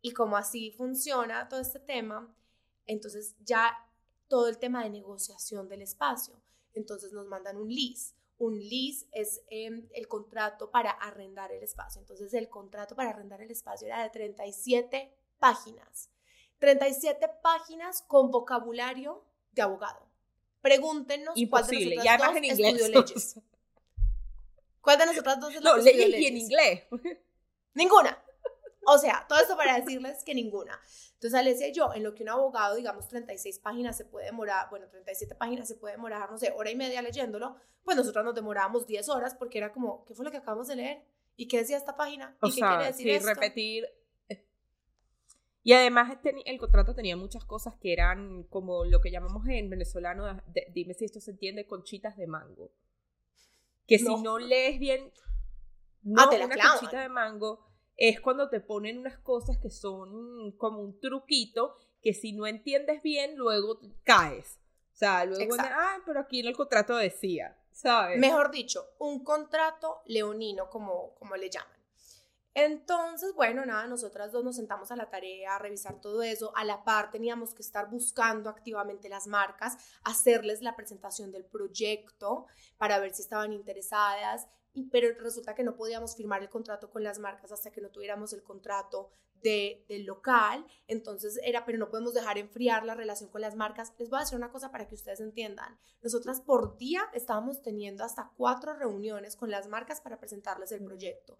y 0.00 0.12
como 0.12 0.36
así 0.36 0.70
funciona 0.70 1.48
todo 1.48 1.60
este 1.60 1.80
tema, 1.80 2.34
entonces 2.86 3.36
ya 3.40 3.87
todo 4.28 4.48
el 4.48 4.58
tema 4.58 4.84
de 4.84 4.90
negociación 4.90 5.68
del 5.68 5.82
espacio. 5.82 6.40
Entonces 6.74 7.12
nos 7.12 7.26
mandan 7.26 7.56
un 7.56 7.68
lease. 7.68 8.14
Un 8.38 8.58
lease 8.58 9.06
es 9.10 9.42
em, 9.48 9.88
el 9.92 10.06
contrato 10.06 10.70
para 10.70 10.90
arrendar 10.90 11.50
el 11.50 11.62
espacio. 11.62 12.00
Entonces 12.00 12.32
el 12.34 12.48
contrato 12.48 12.94
para 12.94 13.10
arrendar 13.10 13.42
el 13.42 13.50
espacio 13.50 13.88
era 13.88 14.02
de 14.02 14.10
37 14.10 15.12
páginas. 15.38 16.10
37 16.58 17.28
páginas 17.42 18.02
con 18.02 18.30
vocabulario 18.30 19.24
de 19.52 19.62
abogado. 19.62 20.06
Pregúntenos 20.60 21.36
Imposible, 21.36 21.96
ya 22.02 22.16
en 22.16 22.44
inglés. 22.44 23.40
¿Cuál 24.80 24.98
de 24.98 25.06
nosotras 25.06 25.40
dos 25.40 25.54
es 25.54 25.62
la 25.62 25.70
No, 25.70 25.76
leyes 25.76 26.20
y 26.20 26.26
en 26.26 26.36
inglés. 26.36 26.84
Ninguna. 27.74 28.22
O 28.90 28.96
sea, 28.96 29.26
todo 29.28 29.38
esto 29.38 29.54
para 29.54 29.78
decirles 29.78 30.24
que 30.24 30.34
ninguna. 30.34 30.80
Entonces, 31.12 31.38
Alesia 31.38 31.68
y 31.68 31.74
yo, 31.74 31.92
en 31.92 32.02
lo 32.02 32.14
que 32.14 32.22
un 32.22 32.30
abogado, 32.30 32.74
digamos, 32.74 33.06
36 33.06 33.58
páginas 33.58 33.96
se 33.96 34.06
puede 34.06 34.26
demorar, 34.26 34.70
bueno, 34.70 34.88
37 34.88 35.34
páginas 35.34 35.68
se 35.68 35.74
puede 35.74 35.94
demorar, 35.94 36.30
no 36.30 36.38
sé, 36.38 36.54
hora 36.56 36.70
y 36.70 36.76
media 36.76 37.02
leyéndolo, 37.02 37.56
pues 37.84 37.98
nosotros 37.98 38.24
nos 38.24 38.34
demorábamos 38.34 38.86
10 38.86 39.10
horas 39.10 39.34
porque 39.34 39.58
era 39.58 39.72
como, 39.72 40.06
¿qué 40.06 40.14
fue 40.14 40.24
lo 40.24 40.30
que 40.30 40.38
acabamos 40.38 40.68
de 40.68 40.76
leer? 40.76 41.04
¿Y 41.36 41.48
qué 41.48 41.58
decía 41.58 41.76
esta 41.76 41.96
página? 41.96 42.34
¿Y 42.42 42.54
qué 42.54 42.60
quiere 42.60 42.86
decir 42.86 43.20
sí, 43.20 43.26
repetir. 43.26 43.84
Y 45.62 45.74
además 45.74 46.16
el 46.24 46.58
contrato 46.58 46.94
tenía 46.94 47.16
muchas 47.16 47.44
cosas 47.44 47.74
que 47.76 47.92
eran 47.92 48.44
como 48.44 48.86
lo 48.86 49.02
que 49.02 49.10
llamamos 49.10 49.46
en 49.48 49.68
venezolano, 49.68 50.24
dime 50.72 50.94
si 50.94 51.04
esto 51.04 51.20
se 51.20 51.32
entiende, 51.32 51.66
conchitas 51.66 52.16
de 52.16 52.26
mango. 52.26 52.72
Que 53.86 53.98
si 53.98 54.16
no 54.22 54.38
lees 54.38 54.78
bien, 54.78 55.12
no, 56.02 56.22
ah, 56.22 56.30
te 56.30 56.38
la 56.38 56.46
una 56.46 56.56
conchita 56.56 57.02
de 57.02 57.10
mango 57.10 57.67
es 57.98 58.20
cuando 58.20 58.48
te 58.48 58.60
ponen 58.60 58.96
unas 58.96 59.18
cosas 59.18 59.58
que 59.58 59.70
son 59.70 60.52
como 60.52 60.80
un 60.80 61.00
truquito 61.00 61.74
que 62.00 62.14
si 62.14 62.32
no 62.32 62.46
entiendes 62.46 63.02
bien, 63.02 63.36
luego 63.36 63.80
caes. 64.04 64.60
O 64.94 64.96
sea, 64.96 65.24
luego, 65.24 65.56
ah, 65.58 65.98
pero 66.06 66.20
aquí 66.20 66.40
en 66.40 66.46
el 66.46 66.56
contrato 66.56 66.96
decía, 66.96 67.56
¿sabes? 67.72 68.18
Mejor 68.18 68.52
dicho, 68.52 68.86
un 68.98 69.22
contrato 69.24 70.02
leonino, 70.06 70.70
como, 70.70 71.14
como 71.16 71.36
le 71.36 71.50
llaman. 71.50 71.76
Entonces, 72.54 73.34
bueno, 73.34 73.64
nada, 73.66 73.86
nosotras 73.86 74.32
dos 74.32 74.44
nos 74.44 74.56
sentamos 74.56 74.90
a 74.90 74.96
la 74.96 75.10
tarea, 75.10 75.54
a 75.54 75.58
revisar 75.58 76.00
todo 76.00 76.22
eso. 76.22 76.52
A 76.56 76.64
la 76.64 76.82
par 76.82 77.10
teníamos 77.10 77.54
que 77.54 77.62
estar 77.62 77.88
buscando 77.88 78.50
activamente 78.50 79.08
las 79.08 79.26
marcas, 79.28 79.76
hacerles 80.02 80.60
la 80.62 80.74
presentación 80.74 81.30
del 81.30 81.44
proyecto 81.44 82.46
para 82.76 82.98
ver 82.98 83.14
si 83.14 83.22
estaban 83.22 83.52
interesadas 83.52 84.48
pero 84.84 85.08
resulta 85.18 85.54
que 85.54 85.64
no 85.64 85.76
podíamos 85.76 86.16
firmar 86.16 86.42
el 86.42 86.48
contrato 86.48 86.90
con 86.90 87.02
las 87.02 87.18
marcas 87.18 87.52
hasta 87.52 87.70
que 87.70 87.80
no 87.80 87.90
tuviéramos 87.90 88.32
el 88.32 88.42
contrato 88.42 89.10
de, 89.42 89.84
del 89.88 90.04
local, 90.04 90.66
entonces 90.86 91.38
era, 91.44 91.64
pero 91.64 91.78
no 91.78 91.88
podemos 91.88 92.14
dejar 92.14 92.38
enfriar 92.38 92.84
la 92.84 92.94
relación 92.94 93.30
con 93.30 93.40
las 93.40 93.54
marcas. 93.54 93.92
Les 93.98 94.10
voy 94.10 94.18
a 94.18 94.20
decir 94.20 94.36
una 94.36 94.50
cosa 94.50 94.70
para 94.70 94.88
que 94.88 94.94
ustedes 94.94 95.20
entiendan. 95.20 95.78
Nosotras 96.02 96.40
por 96.40 96.76
día 96.76 97.02
estábamos 97.12 97.62
teniendo 97.62 98.04
hasta 98.04 98.32
cuatro 98.36 98.74
reuniones 98.74 99.36
con 99.36 99.50
las 99.50 99.68
marcas 99.68 100.00
para 100.00 100.18
presentarles 100.18 100.72
el 100.72 100.84
proyecto. 100.84 101.38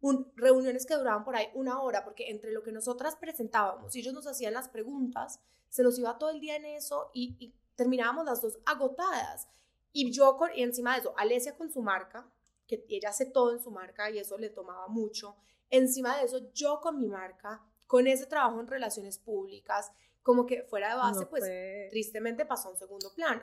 Un, 0.00 0.30
reuniones 0.36 0.86
que 0.86 0.94
duraban 0.94 1.24
por 1.24 1.34
ahí 1.34 1.48
una 1.54 1.80
hora, 1.80 2.04
porque 2.04 2.30
entre 2.30 2.52
lo 2.52 2.62
que 2.62 2.72
nosotras 2.72 3.16
presentábamos 3.16 3.96
y 3.96 4.00
ellos 4.00 4.14
nos 4.14 4.26
hacían 4.26 4.52
las 4.52 4.68
preguntas, 4.68 5.40
se 5.68 5.82
nos 5.82 5.98
iba 5.98 6.18
todo 6.18 6.30
el 6.30 6.40
día 6.40 6.56
en 6.56 6.66
eso 6.66 7.10
y, 7.14 7.36
y 7.38 7.54
terminábamos 7.74 8.26
las 8.26 8.42
dos 8.42 8.58
agotadas. 8.66 9.48
Y 9.92 10.10
yo, 10.10 10.36
con, 10.36 10.50
y 10.54 10.62
encima 10.62 10.94
de 10.94 11.00
eso, 11.00 11.14
Alesia 11.16 11.56
con 11.56 11.72
su 11.72 11.80
marca, 11.80 12.28
que 12.66 12.84
ella 12.88 13.10
hace 13.10 13.26
todo 13.26 13.52
en 13.52 13.62
su 13.62 13.70
marca 13.70 14.10
y 14.10 14.18
eso 14.18 14.38
le 14.38 14.50
tomaba 14.50 14.88
mucho. 14.88 15.36
Encima 15.70 16.18
de 16.18 16.24
eso, 16.24 16.52
yo 16.52 16.80
con 16.80 16.98
mi 16.98 17.08
marca, 17.08 17.62
con 17.86 18.06
ese 18.06 18.26
trabajo 18.26 18.60
en 18.60 18.66
relaciones 18.66 19.18
públicas, 19.18 19.92
como 20.22 20.46
que 20.46 20.62
fuera 20.62 20.88
de 20.90 20.96
base, 20.96 21.26
pues 21.26 21.44
tristemente 21.90 22.46
pasó 22.46 22.68
a 22.68 22.72
un 22.72 22.78
segundo 22.78 23.12
plano. 23.14 23.42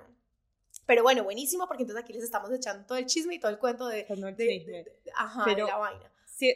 Pero 0.85 1.03
bueno, 1.03 1.23
buenísimo, 1.23 1.67
porque 1.67 1.83
entonces 1.83 2.03
aquí 2.03 2.13
les 2.13 2.23
estamos 2.23 2.51
echando 2.51 2.85
todo 2.85 2.97
el 2.97 3.05
chisme 3.05 3.35
y 3.35 3.39
todo 3.39 3.51
el 3.51 3.59
cuento 3.59 3.87
de, 3.87 4.05
ajá, 5.15 5.45
de 5.45 5.61
la 5.61 5.77
vaina. 5.77 6.11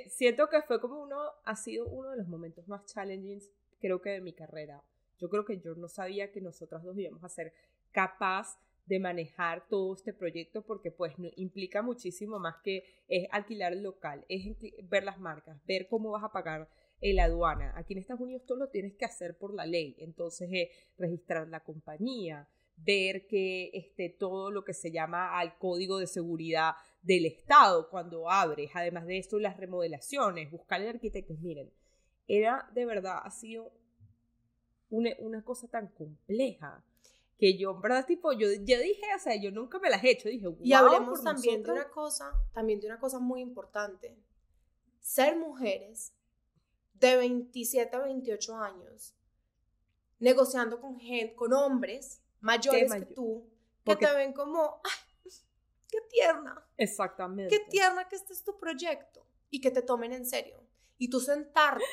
siento 0.09 0.49
que 0.49 0.61
fue 0.63 0.79
como 0.81 1.01
uno, 1.01 1.21
ha 1.43 1.55
sido 1.55 1.85
uno 1.85 2.11
de 2.11 2.17
los 2.17 2.27
momentos 2.27 2.67
más 2.67 2.85
challenging, 2.85 3.41
creo 3.79 4.01
que 4.01 4.11
de 4.11 4.21
mi 4.21 4.33
carrera. 4.33 4.81
Yo 5.19 5.29
creo 5.29 5.45
que 5.45 5.59
yo 5.59 5.75
no 5.75 5.87
sabía 5.87 6.31
que 6.31 6.41
nosotras 6.41 6.83
dos 6.83 6.97
íbamos 6.97 7.23
a 7.23 7.29
ser 7.29 7.53
capaz 7.91 8.57
de 8.85 8.99
manejar 8.99 9.67
todo 9.67 9.95
este 9.95 10.13
proyecto 10.13 10.63
porque 10.63 10.91
pues 10.91 11.13
implica 11.35 11.81
muchísimo 11.81 12.39
más 12.39 12.55
que 12.63 12.83
es 13.07 13.27
alquilar 13.31 13.73
el 13.73 13.83
local, 13.83 14.25
es 14.29 14.55
ver 14.83 15.03
las 15.03 15.19
marcas, 15.19 15.59
ver 15.65 15.87
cómo 15.87 16.11
vas 16.11 16.23
a 16.23 16.31
pagar 16.31 16.69
la 17.01 17.25
aduana. 17.25 17.73
Aquí 17.75 17.93
en 17.93 17.99
Estados 17.99 18.21
Unidos 18.21 18.45
todo 18.45 18.57
lo 18.57 18.69
tienes 18.69 18.95
que 18.95 19.05
hacer 19.05 19.37
por 19.37 19.53
la 19.53 19.65
ley, 19.65 19.95
entonces 19.99 20.49
es 20.51 20.69
registrar 20.97 21.47
la 21.47 21.63
compañía, 21.63 22.47
ver 22.77 23.27
que 23.27 23.69
este, 23.73 24.09
todo 24.09 24.51
lo 24.51 24.63
que 24.63 24.73
se 24.73 24.91
llama 24.91 25.37
al 25.37 25.57
código 25.57 25.99
de 25.99 26.07
seguridad 26.07 26.73
del 27.01 27.25
Estado 27.25 27.89
cuando 27.89 28.29
abres, 28.29 28.71
además 28.73 29.05
de 29.05 29.17
esto 29.17 29.39
las 29.39 29.57
remodelaciones, 29.57 30.51
buscar 30.51 30.81
el 30.81 30.89
arquitecto, 30.89 31.35
miren, 31.35 31.71
era 32.27 32.69
de 32.73 32.85
verdad, 32.85 33.19
ha 33.23 33.29
sido 33.29 33.71
una, 34.89 35.11
una 35.19 35.43
cosa 35.43 35.67
tan 35.67 35.87
compleja 35.89 36.83
que 37.37 37.57
yo, 37.57 37.71
en 37.71 37.81
verdad, 37.81 38.05
tipo, 38.05 38.31
yo, 38.31 38.47
yo 38.47 38.79
dije, 38.79 39.03
o 39.15 39.19
sea, 39.19 39.35
yo 39.35 39.51
nunca 39.51 39.79
me 39.79 39.89
las 39.89 40.03
he 40.03 40.11
hecho, 40.11 40.29
dije, 40.29 40.47
Y 40.61 40.73
hablemos 40.73 41.23
también 41.23 41.63
de 41.63 41.71
una 41.71 41.89
cosa, 41.89 42.31
también 42.53 42.79
de 42.79 42.87
una 42.87 42.99
cosa 42.99 43.19
muy 43.19 43.41
importante. 43.41 44.17
Ser 45.01 45.37
mujeres 45.37 46.13
de 46.93 47.17
27 47.17 47.95
a 47.95 47.99
28 47.99 48.55
años, 48.55 49.15
negociando 50.19 50.79
con 50.79 50.99
gente, 50.99 51.35
con 51.35 51.53
hombres 51.53 52.21
mayores 52.39 52.93
que 52.93 53.05
tú, 53.13 53.49
que 53.83 53.95
te 53.95 54.13
ven 54.13 54.31
como, 54.31 54.81
¡ay, 54.83 55.31
qué 55.89 55.99
tierna! 56.09 56.65
Exactamente. 56.77 57.55
Qué 57.55 57.65
tierna 57.69 58.07
que 58.07 58.15
este 58.15 58.33
es 58.33 58.43
tu 58.43 58.57
proyecto 58.57 59.27
y 59.49 59.59
que 59.59 59.71
te 59.71 59.81
tomen 59.81 60.13
en 60.13 60.25
serio. 60.25 60.63
Y 60.97 61.09
tú 61.09 61.19
sentarte 61.19 61.83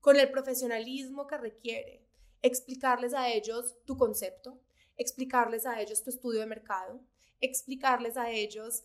con 0.00 0.16
el 0.16 0.30
profesionalismo 0.30 1.26
que 1.26 1.36
requiere, 1.36 2.06
explicarles 2.40 3.12
a 3.12 3.28
ellos 3.28 3.76
tu 3.84 3.98
concepto, 3.98 4.58
explicarles 5.00 5.64
a 5.64 5.80
ellos 5.80 6.02
tu 6.02 6.10
estudio 6.10 6.40
de 6.40 6.46
mercado, 6.46 7.00
explicarles 7.40 8.18
a 8.18 8.30
ellos 8.30 8.84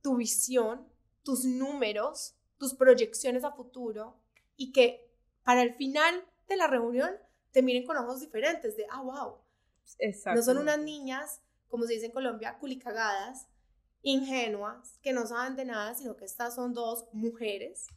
tu 0.00 0.16
visión, 0.16 0.86
tus 1.24 1.44
números, 1.44 2.36
tus 2.58 2.74
proyecciones 2.74 3.42
a 3.42 3.50
futuro 3.50 4.16
y 4.56 4.72
que 4.72 5.10
para 5.42 5.62
el 5.62 5.74
final 5.74 6.24
de 6.46 6.56
la 6.56 6.68
reunión 6.68 7.10
te 7.50 7.60
miren 7.60 7.84
con 7.84 7.96
ojos 7.96 8.20
diferentes 8.20 8.76
de, 8.76 8.86
ah, 8.88 9.02
wow. 9.02 9.38
No 10.32 10.42
son 10.42 10.58
unas 10.58 10.78
niñas, 10.78 11.40
como 11.68 11.86
se 11.86 11.94
dice 11.94 12.06
en 12.06 12.12
Colombia, 12.12 12.58
culicagadas, 12.60 13.48
ingenuas, 14.02 15.00
que 15.02 15.12
no 15.12 15.26
saben 15.26 15.56
de 15.56 15.64
nada, 15.64 15.94
sino 15.94 16.16
que 16.16 16.24
estas 16.24 16.54
son 16.54 16.72
dos 16.72 17.06
mujeres 17.12 17.88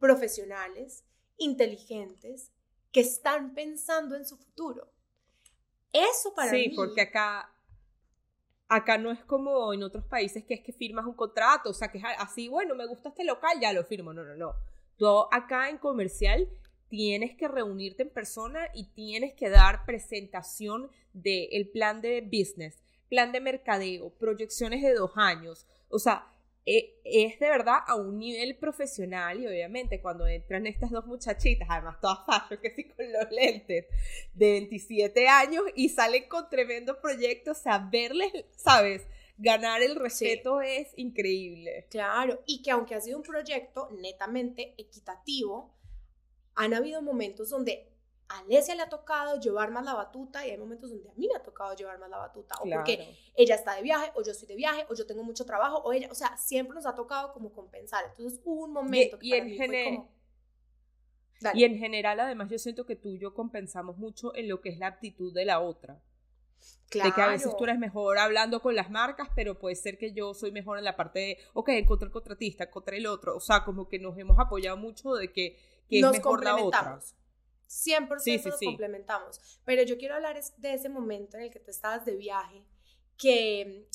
profesionales, 0.00 1.04
inteligentes, 1.36 2.52
que 2.90 3.00
están 3.00 3.54
pensando 3.54 4.16
en 4.16 4.24
su 4.24 4.38
futuro. 4.38 4.95
Eso 5.96 6.34
para 6.34 6.52
mí. 6.52 6.64
Sí, 6.64 6.68
porque 6.74 7.02
acá, 7.02 7.50
acá 8.68 8.98
no 8.98 9.10
es 9.10 9.24
como 9.24 9.72
en 9.72 9.82
otros 9.82 10.04
países 10.04 10.44
que 10.44 10.54
es 10.54 10.60
que 10.60 10.72
firmas 10.72 11.06
un 11.06 11.14
contrato, 11.14 11.70
o 11.70 11.74
sea, 11.74 11.88
que 11.88 11.98
es 11.98 12.04
así, 12.18 12.48
bueno, 12.48 12.74
me 12.74 12.86
gusta 12.86 13.10
este 13.10 13.24
local, 13.24 13.58
ya 13.60 13.72
lo 13.72 13.84
firmo. 13.84 14.12
No, 14.12 14.24
no, 14.24 14.34
no. 14.34 14.54
Tú 14.96 15.06
acá 15.30 15.68
en 15.68 15.78
comercial 15.78 16.48
tienes 16.88 17.36
que 17.36 17.48
reunirte 17.48 18.02
en 18.02 18.10
persona 18.10 18.68
y 18.74 18.86
tienes 18.92 19.34
que 19.34 19.50
dar 19.50 19.84
presentación 19.84 20.90
del 21.12 21.68
plan 21.68 22.00
de 22.00 22.20
business, 22.20 22.82
plan 23.08 23.32
de 23.32 23.40
mercadeo, 23.40 24.10
proyecciones 24.10 24.82
de 24.82 24.94
dos 24.94 25.12
años. 25.16 25.66
O 25.88 25.98
sea, 25.98 26.26
e, 26.68 27.00
es 27.04 27.38
de 27.38 27.48
verdad 27.48 27.78
a 27.86 27.94
un 27.94 28.18
nivel 28.18 28.56
profesional 28.56 29.40
y 29.40 29.46
obviamente 29.46 30.00
cuando 30.00 30.26
entran 30.26 30.66
estas 30.66 30.90
dos 30.90 31.06
muchachitas, 31.06 31.68
además 31.70 32.00
todas 32.00 32.26
fashion, 32.26 32.60
que 32.60 32.74
sí 32.74 32.84
con 32.84 33.12
los 33.12 33.30
lentes, 33.30 33.86
de 34.34 34.50
27 34.50 35.28
años 35.28 35.62
y 35.76 35.88
salen 35.90 36.28
con 36.28 36.50
tremendo 36.50 37.00
proyecto, 37.00 37.52
o 37.52 37.54
sea, 37.54 37.78
verles, 37.78 38.32
¿sabes? 38.56 39.06
Ganar 39.38 39.82
el 39.82 39.94
respeto 39.94 40.60
es 40.60 40.88
increíble. 40.96 41.86
Claro, 41.88 42.42
y 42.46 42.62
que 42.62 42.72
aunque 42.72 42.96
ha 42.96 43.00
sido 43.00 43.18
un 43.18 43.22
proyecto 43.22 43.88
netamente 44.00 44.74
equitativo, 44.76 45.72
han 46.56 46.74
habido 46.74 47.00
momentos 47.00 47.50
donde 47.50 47.95
a 48.28 48.38
Alesia 48.38 48.74
le 48.74 48.82
ha 48.82 48.88
tocado 48.88 49.38
llevar 49.40 49.70
más 49.70 49.84
la 49.84 49.94
batuta 49.94 50.46
y 50.46 50.50
hay 50.50 50.58
momentos 50.58 50.90
donde 50.90 51.08
a 51.08 51.14
mí 51.14 51.28
me 51.28 51.36
ha 51.36 51.42
tocado 51.42 51.74
llevar 51.74 51.98
más 51.98 52.10
la 52.10 52.18
batuta. 52.18 52.56
O 52.60 52.68
porque 52.68 53.16
ella 53.34 53.54
está 53.54 53.74
de 53.74 53.82
viaje, 53.82 54.10
o 54.14 54.22
yo 54.22 54.32
estoy 54.32 54.48
de 54.48 54.56
viaje, 54.56 54.84
o 54.88 54.94
yo 54.94 55.06
tengo 55.06 55.22
mucho 55.22 55.44
trabajo, 55.44 55.78
o 55.78 55.92
ella, 55.92 56.08
o 56.10 56.14
sea, 56.14 56.36
siempre 56.36 56.74
nos 56.74 56.86
ha 56.86 56.94
tocado 56.94 57.32
como 57.32 57.52
compensar. 57.52 58.04
Entonces 58.10 58.40
hubo 58.44 58.64
un 58.64 58.72
momento 58.72 59.18
y, 59.20 59.30
que 59.30 59.38
en 59.38 59.50
general 59.50 60.08
Y 61.54 61.64
en 61.64 61.78
general, 61.78 62.18
además, 62.18 62.50
yo 62.50 62.58
siento 62.58 62.84
que 62.84 62.96
tú 62.96 63.10
y 63.10 63.18
yo 63.18 63.34
compensamos 63.34 63.96
mucho 63.96 64.34
en 64.34 64.48
lo 64.48 64.60
que 64.60 64.70
es 64.70 64.78
la 64.78 64.88
actitud 64.88 65.32
de 65.32 65.44
la 65.44 65.60
otra. 65.60 66.00
Claro. 66.88 67.10
De 67.10 67.14
que 67.14 67.22
a 67.22 67.28
veces 67.28 67.56
tú 67.56 67.64
eres 67.64 67.78
mejor 67.78 68.18
hablando 68.18 68.60
con 68.60 68.74
las 68.74 68.90
marcas, 68.90 69.28
pero 69.36 69.58
puede 69.58 69.76
ser 69.76 69.98
que 69.98 70.12
yo 70.12 70.34
soy 70.34 70.50
mejor 70.50 70.78
en 70.78 70.84
la 70.84 70.96
parte 70.96 71.18
de, 71.18 71.38
ok, 71.52 71.70
contra 71.86 72.06
el 72.06 72.12
contratista, 72.12 72.70
contra 72.70 72.96
el 72.96 73.06
otro. 73.06 73.36
O 73.36 73.40
sea, 73.40 73.64
como 73.64 73.88
que 73.88 73.98
nos 73.98 74.18
hemos 74.18 74.38
apoyado 74.38 74.76
mucho 74.76 75.14
de 75.14 75.32
que, 75.32 75.58
que 75.88 76.00
es 76.00 76.10
mejor 76.10 76.42
la 76.42 76.56
otra. 76.56 76.98
100% 77.68 78.44
nos 78.44 78.60
complementamos. 78.60 79.60
Pero 79.64 79.82
yo 79.82 79.98
quiero 79.98 80.14
hablar 80.14 80.40
de 80.56 80.74
ese 80.74 80.88
momento 80.88 81.36
en 81.36 81.44
el 81.44 81.50
que 81.50 81.60
tú 81.60 81.70
estabas 81.70 82.04
de 82.04 82.16
viaje, 82.16 82.64
que 83.16 83.88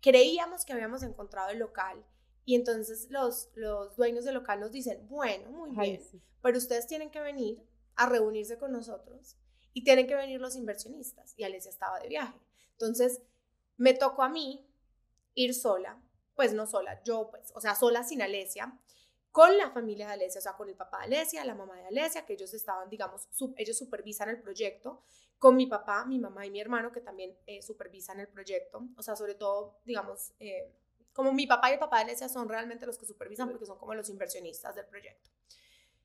creíamos 0.00 0.64
que 0.64 0.72
habíamos 0.72 1.02
encontrado 1.02 1.50
el 1.50 1.58
local 1.58 2.04
y 2.44 2.56
entonces 2.56 3.08
los, 3.10 3.50
los 3.54 3.96
dueños 3.96 4.24
del 4.24 4.34
local 4.34 4.60
nos 4.60 4.72
dicen, 4.72 5.06
bueno, 5.08 5.50
muy 5.50 5.70
bien, 5.70 6.02
pero 6.40 6.58
ustedes 6.58 6.86
tienen 6.86 7.10
que 7.10 7.20
venir 7.20 7.62
a 7.94 8.08
reunirse 8.08 8.58
con 8.58 8.72
nosotros 8.72 9.36
y 9.72 9.84
tienen 9.84 10.06
que 10.06 10.14
venir 10.14 10.40
los 10.40 10.56
inversionistas. 10.56 11.34
Y 11.36 11.44
Alesia 11.44 11.70
estaba 11.70 12.00
de 12.00 12.08
viaje. 12.08 12.38
Entonces, 12.72 13.22
me 13.76 13.94
tocó 13.94 14.22
a 14.22 14.28
mí 14.28 14.66
ir 15.34 15.54
sola 15.54 16.02
pues 16.34 16.52
no 16.54 16.66
sola, 16.66 17.02
yo 17.04 17.30
pues, 17.30 17.52
o 17.54 17.60
sea, 17.60 17.74
sola 17.74 18.02
sin 18.02 18.22
Alesia, 18.22 18.78
con 19.32 19.56
la 19.56 19.70
familia 19.70 20.06
de 20.06 20.12
Alesia, 20.12 20.38
o 20.38 20.42
sea, 20.42 20.52
con 20.52 20.68
el 20.68 20.76
papá 20.76 20.98
de 20.98 21.04
Alesia, 21.16 21.44
la 21.44 21.54
mamá 21.54 21.74
de 21.74 21.86
Alesia, 21.86 22.24
que 22.24 22.34
ellos 22.34 22.52
estaban, 22.52 22.88
digamos, 22.90 23.28
ellos 23.56 23.78
supervisan 23.78 24.28
el 24.28 24.40
proyecto, 24.40 25.02
con 25.38 25.56
mi 25.56 25.66
papá, 25.66 26.04
mi 26.04 26.18
mamá 26.18 26.46
y 26.46 26.50
mi 26.50 26.60
hermano, 26.60 26.92
que 26.92 27.00
también 27.00 27.36
eh, 27.46 27.62
supervisan 27.62 28.20
el 28.20 28.28
proyecto, 28.28 28.86
o 28.96 29.02
sea, 29.02 29.16
sobre 29.16 29.34
todo, 29.34 29.80
digamos, 29.84 30.34
eh, 30.38 30.72
como 31.12 31.32
mi 31.32 31.46
papá 31.46 31.70
y 31.70 31.74
el 31.74 31.78
papá 31.78 31.96
de 31.96 32.04
Alesia 32.04 32.28
son 32.28 32.48
realmente 32.48 32.86
los 32.86 32.98
que 32.98 33.06
supervisan 33.06 33.48
porque 33.48 33.66
son 33.66 33.78
como 33.78 33.94
los 33.94 34.08
inversionistas 34.08 34.74
del 34.76 34.86
proyecto. 34.86 35.30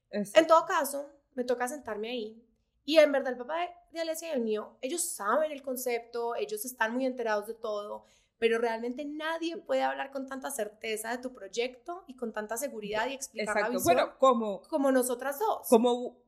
En 0.09 0.47
todo 0.47 0.65
caso, 0.65 1.11
me 1.35 1.43
toca 1.43 1.67
sentarme 1.67 2.09
ahí 2.09 2.43
y 2.85 2.97
en 2.99 3.11
verdad 3.11 3.33
el 3.33 3.37
papá 3.37 3.69
de 3.91 3.99
Alesia 3.99 4.29
y 4.29 4.31
el 4.31 4.39
mío, 4.39 4.77
ellos 4.81 5.01
saben 5.01 5.51
el 5.51 5.61
concepto, 5.61 6.35
ellos 6.35 6.63
están 6.63 6.93
muy 6.93 7.05
enterados 7.05 7.45
de 7.45 7.53
todo, 7.53 8.05
pero 8.39 8.59
realmente 8.59 9.03
nadie 9.05 9.57
puede 9.57 9.83
hablar 9.83 10.11
con 10.11 10.27
tanta 10.27 10.51
certeza 10.51 11.11
de 11.11 11.17
tu 11.17 11.33
proyecto 11.33 12.03
y 12.07 12.15
con 12.15 12.33
tanta 12.33 12.57
seguridad 12.57 13.07
y 13.07 13.13
explicar 13.13 13.55
la 13.55 13.69
visión 13.69 13.83
bueno, 13.83 14.17
como, 14.19 14.61
como 14.63 14.91
nosotras 14.91 15.39
dos. 15.39 15.67
Como, 15.67 16.21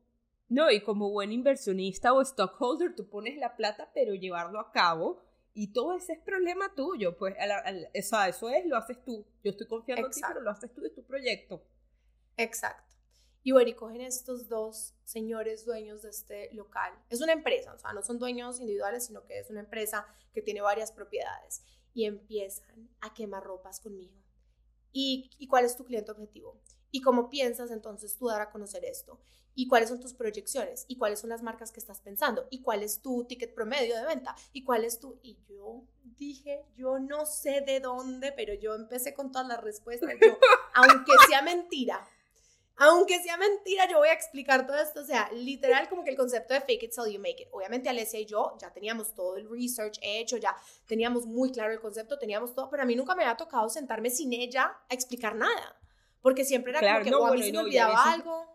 no, 0.48 0.70
y 0.70 0.82
como 0.82 1.10
buen 1.10 1.30
inversionista 1.32 2.12
o 2.12 2.22
stockholder, 2.22 2.94
tú 2.94 3.08
pones 3.08 3.36
la 3.36 3.56
plata, 3.56 3.90
pero 3.94 4.14
llevarlo 4.14 4.58
a 4.58 4.72
cabo 4.72 5.22
y 5.52 5.72
todo 5.72 5.94
ese 5.94 6.14
es 6.14 6.20
problema 6.20 6.74
tuyo, 6.74 7.16
pues 7.16 7.34
eso, 7.92 8.22
eso 8.22 8.48
es, 8.50 8.66
lo 8.66 8.76
haces 8.76 9.02
tú. 9.04 9.26
Yo 9.44 9.50
estoy 9.50 9.66
confiando 9.66 10.06
en 10.06 10.12
ti, 10.12 10.20
pero 10.26 10.40
lo 10.40 10.50
haces 10.50 10.72
tú 10.72 10.80
de 10.80 10.90
tu 10.90 11.04
proyecto. 11.04 11.62
Exacto. 12.36 12.96
Y 13.42 13.52
bueno, 13.52 13.70
y 13.70 13.74
cogen 13.74 14.02
estos 14.02 14.48
dos 14.48 14.94
señores 15.04 15.64
dueños 15.64 16.02
de 16.02 16.10
este 16.10 16.50
local. 16.52 16.92
Es 17.08 17.20
una 17.20 17.32
empresa, 17.32 17.72
o 17.72 17.78
sea, 17.78 17.92
no 17.92 18.02
son 18.02 18.18
dueños 18.18 18.60
individuales, 18.60 19.06
sino 19.06 19.24
que 19.24 19.38
es 19.38 19.50
una 19.50 19.60
empresa 19.60 20.06
que 20.34 20.42
tiene 20.42 20.60
varias 20.60 20.92
propiedades 20.92 21.62
y 21.94 22.04
empiezan 22.04 22.90
a 23.00 23.12
quemar 23.14 23.44
ropas 23.44 23.80
conmigo. 23.80 24.14
¿Y, 24.92 25.30
¿Y 25.38 25.46
cuál 25.46 25.64
es 25.64 25.76
tu 25.76 25.84
cliente 25.84 26.10
objetivo? 26.10 26.60
¿Y 26.90 27.00
cómo 27.00 27.30
piensas 27.30 27.70
entonces 27.70 28.16
tú 28.16 28.26
dar 28.26 28.40
a 28.40 28.50
conocer 28.50 28.84
esto? 28.84 29.20
¿Y 29.54 29.68
cuáles 29.68 29.88
son 29.88 30.00
tus 30.00 30.14
proyecciones? 30.14 30.84
¿Y 30.88 30.96
cuáles 30.96 31.20
son 31.20 31.30
las 31.30 31.42
marcas 31.42 31.72
que 31.72 31.80
estás 31.80 32.00
pensando? 32.00 32.46
¿Y 32.50 32.62
cuál 32.62 32.82
es 32.82 33.02
tu 33.02 33.24
ticket 33.24 33.54
promedio 33.54 33.96
de 33.96 34.06
venta? 34.06 34.34
¿Y 34.52 34.64
cuál 34.64 34.84
es 34.84 34.98
tu...? 34.98 35.18
Y 35.22 35.38
yo 35.48 35.84
dije, 36.02 36.64
yo 36.76 36.98
no 36.98 37.26
sé 37.26 37.60
de 37.60 37.80
dónde, 37.80 38.32
pero 38.32 38.54
yo 38.54 38.74
empecé 38.74 39.12
con 39.12 39.32
todas 39.32 39.48
las 39.48 39.60
respuestas. 39.60 40.10
Yo, 40.20 40.38
aunque 40.74 41.12
sea 41.28 41.42
mentira, 41.42 42.06
aunque 42.82 43.22
sea 43.22 43.36
mentira, 43.36 43.86
yo 43.86 43.98
voy 43.98 44.08
a 44.08 44.14
explicar 44.14 44.66
todo 44.66 44.80
esto. 44.80 45.00
O 45.00 45.04
sea, 45.04 45.30
literal, 45.32 45.86
como 45.90 46.02
que 46.02 46.08
el 46.08 46.16
concepto 46.16 46.54
de 46.54 46.62
fake 46.62 46.84
it 46.84 46.94
till 46.94 47.12
you 47.12 47.20
make 47.20 47.42
it. 47.42 47.48
Obviamente, 47.52 47.90
Alessia 47.90 48.18
y 48.18 48.24
yo 48.24 48.56
ya 48.58 48.72
teníamos 48.72 49.14
todo 49.14 49.36
el 49.36 49.50
research 49.50 49.98
hecho, 50.00 50.38
ya 50.38 50.56
teníamos 50.86 51.26
muy 51.26 51.52
claro 51.52 51.74
el 51.74 51.80
concepto, 51.80 52.18
teníamos 52.18 52.54
todo, 52.54 52.70
pero 52.70 52.82
a 52.82 52.86
mí 52.86 52.96
nunca 52.96 53.14
me 53.14 53.22
había 53.22 53.36
tocado 53.36 53.68
sentarme 53.68 54.08
sin 54.08 54.32
ella 54.32 54.78
a 54.88 54.94
explicar 54.94 55.36
nada. 55.36 55.76
Porque 56.22 56.42
siempre 56.46 56.72
era 56.72 56.80
como 56.80 57.04
que 57.04 57.14
o 57.14 57.26
a 57.26 57.32
mí 57.32 57.42
se 57.42 57.52
me 57.52 57.58
olvidaba 57.58 58.12
algo. 58.12 58.49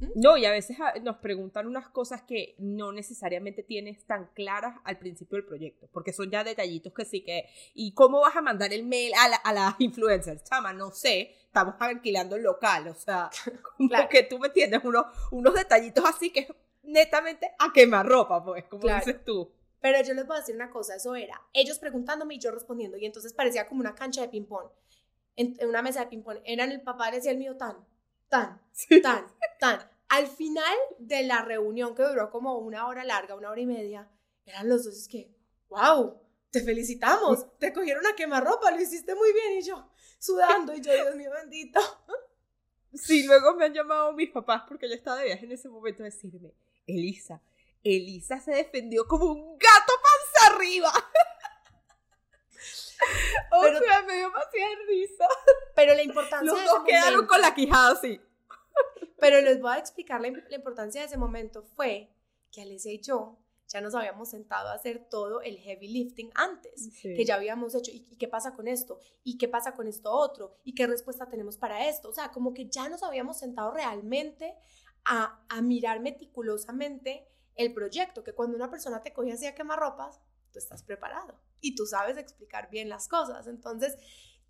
¿Mm? 0.00 0.06
No, 0.16 0.36
y 0.36 0.44
a 0.44 0.50
veces 0.50 0.76
ah, 0.80 0.94
nos 1.02 1.16
preguntan 1.16 1.66
unas 1.66 1.88
cosas 1.88 2.22
que 2.22 2.54
no 2.58 2.92
necesariamente 2.92 3.62
tienes 3.62 4.04
tan 4.04 4.26
claras 4.34 4.76
al 4.84 4.98
principio 4.98 5.36
del 5.36 5.46
proyecto, 5.46 5.88
porque 5.92 6.12
son 6.12 6.30
ya 6.30 6.44
detallitos 6.44 6.92
que 6.92 7.04
sí 7.04 7.22
que... 7.22 7.48
¿Y 7.74 7.92
cómo 7.94 8.20
vas 8.20 8.36
a 8.36 8.42
mandar 8.42 8.72
el 8.72 8.84
mail 8.84 9.12
a 9.18 9.28
la, 9.28 9.36
a 9.36 9.52
la 9.52 9.76
influencer? 9.78 10.42
Chama, 10.42 10.72
no 10.72 10.90
sé, 10.90 11.34
estamos 11.46 11.74
alquilando 11.78 12.36
el 12.36 12.42
local, 12.42 12.88
o 12.88 12.94
sea, 12.94 13.30
como 13.76 14.08
que 14.10 14.22
tú 14.24 14.38
me 14.38 14.48
entiendes, 14.48 14.84
unos, 14.84 15.06
unos 15.30 15.54
detallitos 15.54 16.04
así 16.04 16.30
que 16.30 16.46
netamente 16.82 17.50
a 17.58 17.72
quemar 17.72 18.06
ropa, 18.06 18.44
pues, 18.44 18.64
como 18.64 18.88
dices 18.88 19.24
tú. 19.24 19.50
Pero 19.80 20.02
yo 20.02 20.14
les 20.14 20.26
voy 20.26 20.36
a 20.36 20.40
decir 20.40 20.54
una 20.54 20.70
cosa, 20.70 20.96
eso 20.96 21.14
era 21.14 21.40
ellos 21.52 21.78
preguntándome 21.78 22.34
y 22.34 22.38
yo 22.38 22.50
respondiendo, 22.50 22.96
y 22.96 23.06
entonces 23.06 23.32
parecía 23.32 23.68
como 23.68 23.80
una 23.80 23.94
cancha 23.94 24.22
de 24.22 24.28
ping-pong, 24.28 24.68
en, 25.36 25.56
una 25.66 25.82
mesa 25.82 26.00
de 26.00 26.06
ping-pong, 26.06 26.38
eran 26.44 26.72
el 26.72 26.80
papá 26.80 27.10
decía 27.10 27.30
el 27.30 27.38
mío 27.38 27.56
tan, 27.56 27.76
tan, 28.28 28.60
tan, 29.02 29.26
tan. 29.58 29.90
Al 30.08 30.26
final 30.28 30.76
de 30.98 31.24
la 31.24 31.42
reunión, 31.42 31.94
que 31.94 32.02
duró 32.02 32.30
como 32.30 32.58
una 32.58 32.86
hora 32.86 33.04
larga, 33.04 33.34
una 33.34 33.50
hora 33.50 33.60
y 33.60 33.66
media, 33.66 34.08
eran 34.44 34.68
los 34.68 34.84
dos, 34.84 34.96
es 34.96 35.08
que, 35.08 35.34
wow, 35.68 36.20
te 36.50 36.62
felicitamos, 36.62 37.58
te 37.58 37.72
cogieron 37.72 38.06
a 38.06 38.14
quemarropa, 38.14 38.70
lo 38.70 38.80
hiciste 38.80 39.14
muy 39.14 39.32
bien, 39.32 39.58
y 39.58 39.62
yo 39.62 39.90
sudando, 40.18 40.74
y 40.74 40.80
yo, 40.80 40.92
Dios 40.92 41.14
mío 41.16 41.30
bendito. 41.32 41.80
Sí, 42.94 43.24
luego 43.24 43.54
me 43.54 43.66
han 43.66 43.74
llamado 43.74 44.12
mis 44.12 44.30
papás 44.30 44.62
porque 44.66 44.88
yo 44.88 44.94
estaba 44.94 45.18
de 45.18 45.26
viaje 45.26 45.44
en 45.44 45.52
ese 45.52 45.68
momento 45.68 46.02
a 46.02 46.06
decirme, 46.06 46.54
Elisa, 46.86 47.42
Elisa 47.82 48.40
se 48.40 48.52
defendió 48.52 49.06
como 49.06 49.26
un 49.26 49.58
gato 49.58 49.92
panza 50.02 50.56
arriba. 50.56 50.92
O 53.52 53.62
sea, 53.62 54.02
me 54.02 54.16
dio 54.16 54.28
demasiada 54.28 54.76
risa. 54.86 55.24
Pero 55.74 55.94
la 55.94 56.02
importancia 56.02 56.52
Los 56.52 56.64
dos 56.64 56.84
quedaron 56.86 57.26
con 57.26 57.40
la 57.40 57.54
quijada 57.54 57.92
así. 57.92 58.20
Pero 59.18 59.40
les 59.40 59.60
voy 59.60 59.72
a 59.72 59.78
explicar 59.78 60.20
la, 60.20 60.28
importancia 60.28 61.00
de 61.00 61.06
ese 61.06 61.16
momento. 61.16 61.62
Fue 61.62 62.10
que 62.52 62.62
Alicia 62.62 62.92
y 62.92 63.00
yo 63.00 63.38
ya 63.68 63.80
nos 63.80 63.94
habíamos 63.94 64.30
sentado 64.30 64.68
a 64.68 64.74
hacer 64.74 65.08
todo 65.10 65.40
el 65.40 65.58
heavy 65.58 65.88
lifting 65.88 66.30
antes, 66.34 66.90
que 67.02 67.24
ya 67.24 67.34
habíamos 67.34 67.74
hecho. 67.74 67.90
¿Y, 67.92 68.16
qué 68.16 68.28
pasa 68.28 68.54
con 68.54 68.68
esto? 68.68 69.00
¿Y 69.24 69.38
qué 69.38 69.48
pasa 69.48 69.74
con 69.74 69.88
esto 69.88 70.12
otro? 70.12 70.56
¿Y 70.62 70.74
qué 70.74 70.86
respuesta 70.86 71.28
tenemos 71.28 71.56
para 71.56 71.88
esto? 71.88 72.08
O 72.08 72.12
sea, 72.12 72.30
como 72.30 72.54
que 72.54 72.68
ya 72.68 72.88
nos 72.88 73.02
habíamos 73.02 73.38
sentado 73.38 73.72
realmente 73.72 74.54
a, 75.04 75.44
a 75.48 75.62
mirar 75.62 76.00
meticulosamente 76.00 77.26
el 77.56 77.72
proyecto, 77.72 78.22
que 78.22 78.34
cuando 78.34 78.56
una 78.56 78.70
persona 78.70 79.02
te 79.02 79.12
coge 79.12 79.32
así 79.32 79.46
a 79.46 79.54
quemar 79.54 79.78
ropas, 79.80 80.20
tú 80.52 80.58
estás 80.58 80.82
preparado 80.82 81.40
y 81.66 81.74
tú 81.74 81.86
sabes 81.86 82.16
explicar 82.16 82.70
bien 82.70 82.88
las 82.88 83.08
cosas. 83.08 83.46
Entonces, 83.46 83.96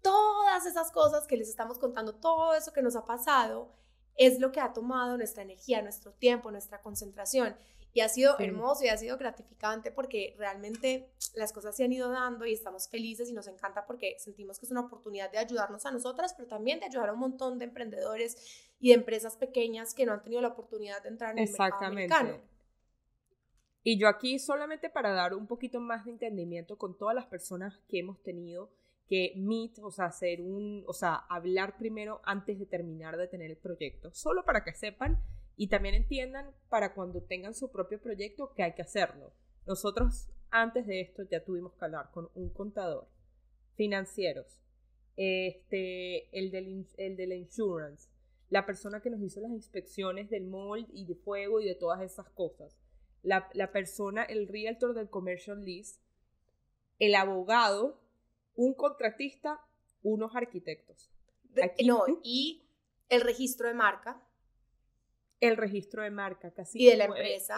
todas 0.03 0.67
esas 0.67 0.93
cosas 0.93 1.27
que 1.27 1.37
les 1.37 1.49
estamos 1.49 1.79
contando, 1.79 2.15
todo 2.15 2.55
eso 2.55 2.73
que 2.73 2.83
nos 2.83 2.95
ha 2.97 3.07
pasado, 3.07 3.73
es 4.17 4.39
lo 4.39 4.53
que 4.53 4.61
ha 4.61 4.73
tomado 4.73 5.17
nuestra 5.17 5.43
energía, 5.43 5.83
nuestro 5.83 6.13
tiempo, 6.13 6.51
nuestra 6.51 6.81
concentración. 6.83 7.57
Y 7.93 8.01
ha 8.03 8.11
sido 8.11 8.39
hermoso 8.39 8.85
y 8.85 8.89
ha 8.89 8.97
sido 8.99 9.17
gratificante 9.17 9.91
porque 9.91 10.35
realmente 10.39 11.11
las 11.35 11.55
cosas 11.55 11.75
se 11.75 11.85
han 11.85 11.93
ido 11.93 12.11
dando 12.11 12.45
y 12.45 12.53
estamos 12.53 12.89
felices 12.89 13.31
y 13.31 13.33
nos 13.33 13.47
encanta 13.47 13.87
porque 13.87 14.17
sentimos 14.19 14.59
que 14.59 14.67
es 14.67 14.73
una 14.73 14.83
oportunidad 14.83 15.33
de 15.33 15.39
ayudarnos 15.39 15.87
a 15.87 15.91
nosotras, 15.91 16.35
pero 16.35 16.47
también 16.47 16.79
de 16.79 16.87
ayudar 16.87 17.09
a 17.09 17.13
un 17.15 17.21
montón 17.21 17.59
de 17.59 17.65
emprendedores 17.65 18.37
y 18.79 18.89
de 18.89 18.97
empresas 18.97 19.39
pequeñas 19.39 19.95
que 19.95 20.05
no 20.05 20.13
han 20.13 20.23
tenido 20.23 20.43
la 20.43 20.49
oportunidad 20.49 21.03
de 21.03 21.09
entrar 21.09 21.33
en 21.33 21.39
el 21.39 21.51
mercado 21.51 21.87
americano. 21.87 22.39
Y 23.89 23.99
yo 23.99 24.09
aquí 24.09 24.41
solamente 24.41 24.91
para 24.91 25.13
dar 25.13 25.33
un 25.33 25.47
poquito 25.47 25.79
más 25.79 26.05
de 26.05 26.11
entendimiento 26.11 26.77
con 26.77 26.99
todas 26.99 27.15
las 27.15 27.27
personas 27.27 27.79
que 27.89 28.01
hemos 28.01 28.21
tenido 28.21 28.69
que 29.09 29.35
meet, 29.37 29.79
o 29.79 29.93
sea, 29.93 30.07
hacer 30.07 30.41
un, 30.41 30.83
o 30.89 30.93
sea, 30.93 31.15
hablar 31.15 31.79
primero 31.79 32.21
antes 32.25 32.59
de 32.59 32.67
terminar 32.67 33.17
de 33.17 33.29
tener 33.29 33.49
el 33.49 33.57
proyecto, 33.57 34.13
solo 34.13 34.45
para 34.45 34.65
que 34.65 34.73
sepan 34.73 35.23
y 35.57 35.69
también 35.69 35.95
entiendan 35.95 36.51
para 36.69 36.95
cuando 36.95 37.23
tengan 37.23 37.55
su 37.55 37.71
propio 37.71 38.01
proyecto 38.01 38.53
que 38.55 38.65
hay 38.65 38.75
que 38.75 38.83
hacerlo. 38.83 39.33
Nosotros 39.69 40.31
antes 40.51 40.85
de 40.89 41.03
esto 41.03 41.23
ya 41.23 41.45
tuvimos 41.45 41.73
que 41.75 41.85
hablar 41.85 42.11
con 42.11 42.29
un 42.35 42.51
contador, 42.51 43.07
financieros, 43.77 44.65
este, 45.17 46.37
el 46.37 46.51
del, 46.51 46.89
el 46.97 47.17
de 47.17 47.27
la 47.29 47.37
insurance, 47.37 48.09
la 48.51 48.67
persona 48.67 49.01
que 49.01 49.11
nos 49.11 49.23
hizo 49.23 49.41
las 49.41 49.53
inspecciones 49.53 50.29
del 50.29 50.49
mold 50.49 50.89
y 50.93 51.07
de 51.07 51.15
fuego 51.15 51.61
y 51.61 51.67
de 51.67 51.77
todas 51.77 52.03
esas 52.03 52.29
cosas, 52.31 52.77
la, 53.27 53.49
la 53.53 53.73
persona, 53.73 54.23
el 54.23 54.49
realtor 54.49 54.95
del 54.95 55.11
commercial 55.11 55.65
lease, 55.65 55.99
el 56.99 57.15
abogado 57.15 58.01
un 58.57 58.75
contratista, 58.75 59.61
unos 60.03 60.35
arquitectos. 60.35 61.11
no, 61.85 62.05
y 62.23 62.65
el 63.09 63.21
registro 63.21 63.69
de 63.69 63.75
marca. 63.75 64.21
El 65.39 65.59
registro 65.59 66.03
de 66.03 66.11
marca, 66.11 66.51
casi. 66.51 66.83
Y 66.83 66.87
de 66.87 66.97
la 66.97 67.05
empresa. 67.05 67.57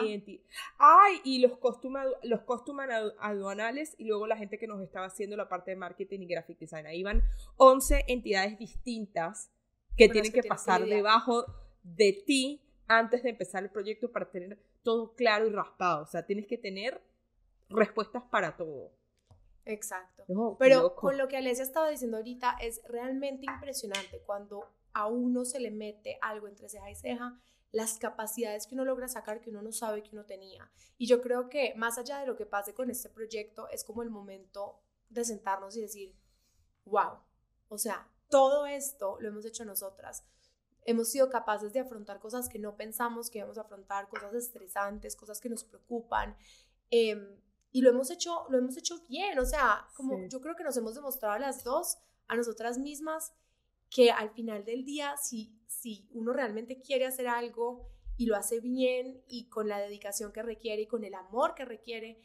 Ay, 0.79 1.21
y 1.23 1.39
los 1.39 1.59
costumes 1.59 2.07
los 2.23 2.41
aduanales 3.21 3.95
y 3.99 4.05
luego 4.05 4.27
la 4.27 4.37
gente 4.37 4.59
que 4.59 4.67
nos 4.67 4.83
estaba 4.83 5.07
haciendo 5.07 5.37
la 5.37 5.49
parte 5.49 5.71
de 5.71 5.77
marketing 5.77 6.21
y 6.23 6.27
graphic 6.27 6.59
design. 6.59 6.87
Ahí 6.87 7.05
van 7.05 7.23
11 7.57 8.05
entidades 8.09 8.59
distintas 8.59 9.53
que 9.97 10.09
tienen 10.09 10.33
que, 10.33 10.43
pasar 10.43 10.85
debajo 10.85 11.45
de 11.85 12.13
ti 12.27 12.61
antes 12.89 13.23
de 13.23 13.31
empezar 13.31 13.63
el 13.63 13.71
proyecto 13.71 14.11
para 14.11 14.31
tener 14.31 14.59
todo 14.83 15.15
claro 15.15 15.47
y 15.47 15.51
raspado. 15.51 16.03
O 16.03 16.07
sea, 16.07 16.27
tienes 16.27 16.47
que 16.47 16.59
tener 16.59 17.01
respuestas 17.69 18.25
para 18.25 18.57
todo. 18.57 18.91
Exacto. 19.65 20.25
Pero 20.59 20.97
con 20.97 21.19
lo 21.19 21.29
que 21.29 21.37
Alesia 21.37 21.63
estaba 21.63 21.91
diciendo 21.91 22.17
ahorita 22.17 22.57
es 22.61 22.81
realmente 22.89 23.45
impresionante 23.47 24.23
cuando 24.25 24.65
a 24.95 25.07
uno 25.07 25.45
se 25.45 25.61
le 25.61 25.71
mete 25.71 26.19
algo 26.23 26.49
entre 26.49 26.71
ceja 26.71 26.91
y 26.91 26.95
ceja, 26.95 27.39
las 27.71 27.99
capacidades 27.99 28.67
que 28.67 28.75
uno 28.75 28.87
logra 28.87 29.09
sacar 29.09 29.43
que 29.43 29.51
uno 29.51 29.61
no 29.61 29.73
sabe 29.73 30.03
que 30.03 30.11
uno 30.15 30.25
tenía. 30.25 30.71
Y 30.97 31.07
yo 31.07 31.21
creo 31.21 31.51
que 31.51 31.75
más 31.77 31.99
allá 31.99 32.19
de 32.19 32.27
lo 32.27 32.35
que 32.35 32.47
pase 32.47 32.73
con 32.73 32.91
este 32.91 33.11
proyecto, 33.11 33.69
es 33.69 33.85
como 33.85 34.03
el 34.03 34.09
momento 34.09 34.81
de 35.11 35.25
sentarnos 35.25 35.77
y 35.77 35.83
decir, 35.83 36.17
wow, 36.87 37.19
o 37.69 37.77
sea, 37.77 38.09
todo 38.31 38.67
esto 38.67 39.19
lo 39.21 39.29
hemos 39.29 39.45
hecho 39.45 39.67
nosotras. 39.67 40.25
Hemos 40.89 41.11
sido 41.11 41.29
capaces 41.29 41.75
de 41.75 41.81
afrontar 41.81 42.19
cosas 42.19 42.49
que 42.49 42.59
no 42.59 42.77
pensamos 42.77 43.29
que 43.29 43.39
íbamos 43.39 43.59
a 43.59 43.61
afrontar, 43.61 44.09
cosas 44.09 44.33
estresantes, 44.35 45.17
cosas 45.17 45.39
que 45.39 45.51
nos 45.51 45.63
preocupan. 45.63 46.35
Eh, 46.91 47.39
y 47.73 47.83
lo 47.83 47.91
hemos 47.91 48.11
hecho, 48.11 48.47
lo 48.49 48.57
hemos 48.57 48.77
hecho 48.79 49.05
bien, 49.07 49.39
o 49.39 49.45
sea, 49.45 49.87
como 49.95 50.27
yo 50.29 50.41
creo 50.41 50.57
que 50.57 50.65
nos 50.65 50.77
hemos 50.79 50.95
demostrado 50.95 51.39
las 51.39 51.63
dos 51.63 51.99
a 52.27 52.37
nosotras 52.37 52.79
mismas 52.79 53.35
que 53.91 54.11
al 54.11 54.31
final 54.31 54.65
del 54.65 54.87
día, 54.87 55.15
si, 55.19 55.55
si 55.67 56.09
uno 56.13 56.33
realmente 56.33 56.81
quiere 56.81 57.05
hacer 57.05 57.29
algo 57.29 57.91
y 58.17 58.25
lo 58.25 58.37
hace 58.37 58.61
bien 58.61 59.23
y 59.29 59.51
con 59.51 59.69
la 59.69 59.79
dedicación 59.81 60.33
que 60.33 60.43
requiere 60.43 60.83
y 60.83 60.87
con 60.87 61.05
el 61.05 61.15
amor 61.15 61.55
que 61.55 61.67
requiere, 61.67 62.19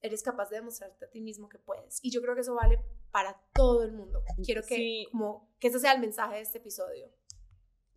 eres 0.00 0.22
capaz 0.22 0.48
de 0.50 0.56
demostrarte 0.56 1.06
a 1.06 1.10
ti 1.10 1.20
mismo 1.20 1.48
que 1.48 1.58
puedes. 1.58 1.98
Y 2.02 2.12
yo 2.12 2.22
creo 2.22 2.36
que 2.36 2.42
eso 2.42 2.54
vale 2.54 2.78
para 3.10 3.40
todo 3.52 3.82
el 3.82 3.92
mundo. 3.92 4.22
Quiero 4.44 4.62
que, 4.62 5.06
como, 5.10 5.50
que 5.58 5.68
ese 5.68 5.80
sea 5.80 5.92
el 5.92 6.00
mensaje 6.00 6.36
de 6.36 6.42
este 6.42 6.58
episodio. 6.58 7.10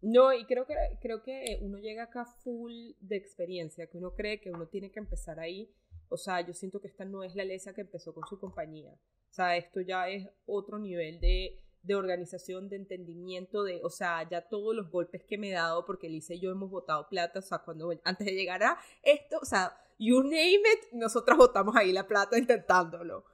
No, 0.02 0.34
y 0.34 0.46
creo 0.46 0.66
que, 0.66 0.76
creo 1.02 1.22
que 1.22 1.60
uno 1.62 1.78
llega 1.78 2.04
acá 2.04 2.26
full 2.26 2.92
de 3.02 3.18
experiencia, 3.18 3.88
que 3.88 3.98
uno 3.98 4.16
cree 4.16 4.40
que 4.40 4.52
uno 4.52 4.68
tiene 4.68 4.92
que 4.92 5.00
empezar 5.00 5.40
ahí. 5.40 5.74
O 6.08 6.18
sea, 6.18 6.42
yo 6.42 6.54
siento 6.54 6.80
que 6.80 6.88
esta 6.88 7.06
no 7.06 7.24
es 7.24 7.36
la 7.36 7.44
lesa 7.44 7.74
que 7.74 7.82
empezó 7.82 8.14
con 8.14 8.26
su 8.28 8.40
compañía. 8.40 8.94
O 8.94 9.34
sea, 9.34 9.58
esto 9.58 9.82
ya 9.82 10.10
es 10.10 10.28
otro 10.46 10.80
nivel 10.80 11.20
de, 11.20 11.60
de 11.84 11.96
organización, 11.96 12.70
de 12.70 12.78
entendimiento, 12.78 13.64
de, 13.64 13.82
o 13.84 13.90
sea, 13.90 14.28
ya 14.28 14.48
todos 14.48 14.76
los 14.76 14.90
golpes 14.90 15.24
que 15.24 15.38
me 15.38 15.50
he 15.50 15.54
dado, 15.54 15.86
porque 15.86 16.10
Lisa 16.10 16.34
y 16.34 16.40
yo 16.40 16.52
hemos 16.52 16.70
votado 16.70 17.08
plata, 17.10 17.40
o 17.40 17.42
sea, 17.44 17.60
cuando 17.60 17.92
antes 18.04 18.26
de 18.26 18.34
llegar 18.34 18.64
a 18.64 18.78
esto, 19.04 19.38
o 19.42 19.46
sea, 19.46 19.78
you 20.00 20.24
name 20.24 20.56
it, 20.56 20.94
nosotras 20.94 21.38
votamos 21.38 21.76
ahí 21.76 21.92
la 21.92 22.08
plata 22.08 22.38
intentándolo. 22.38 23.26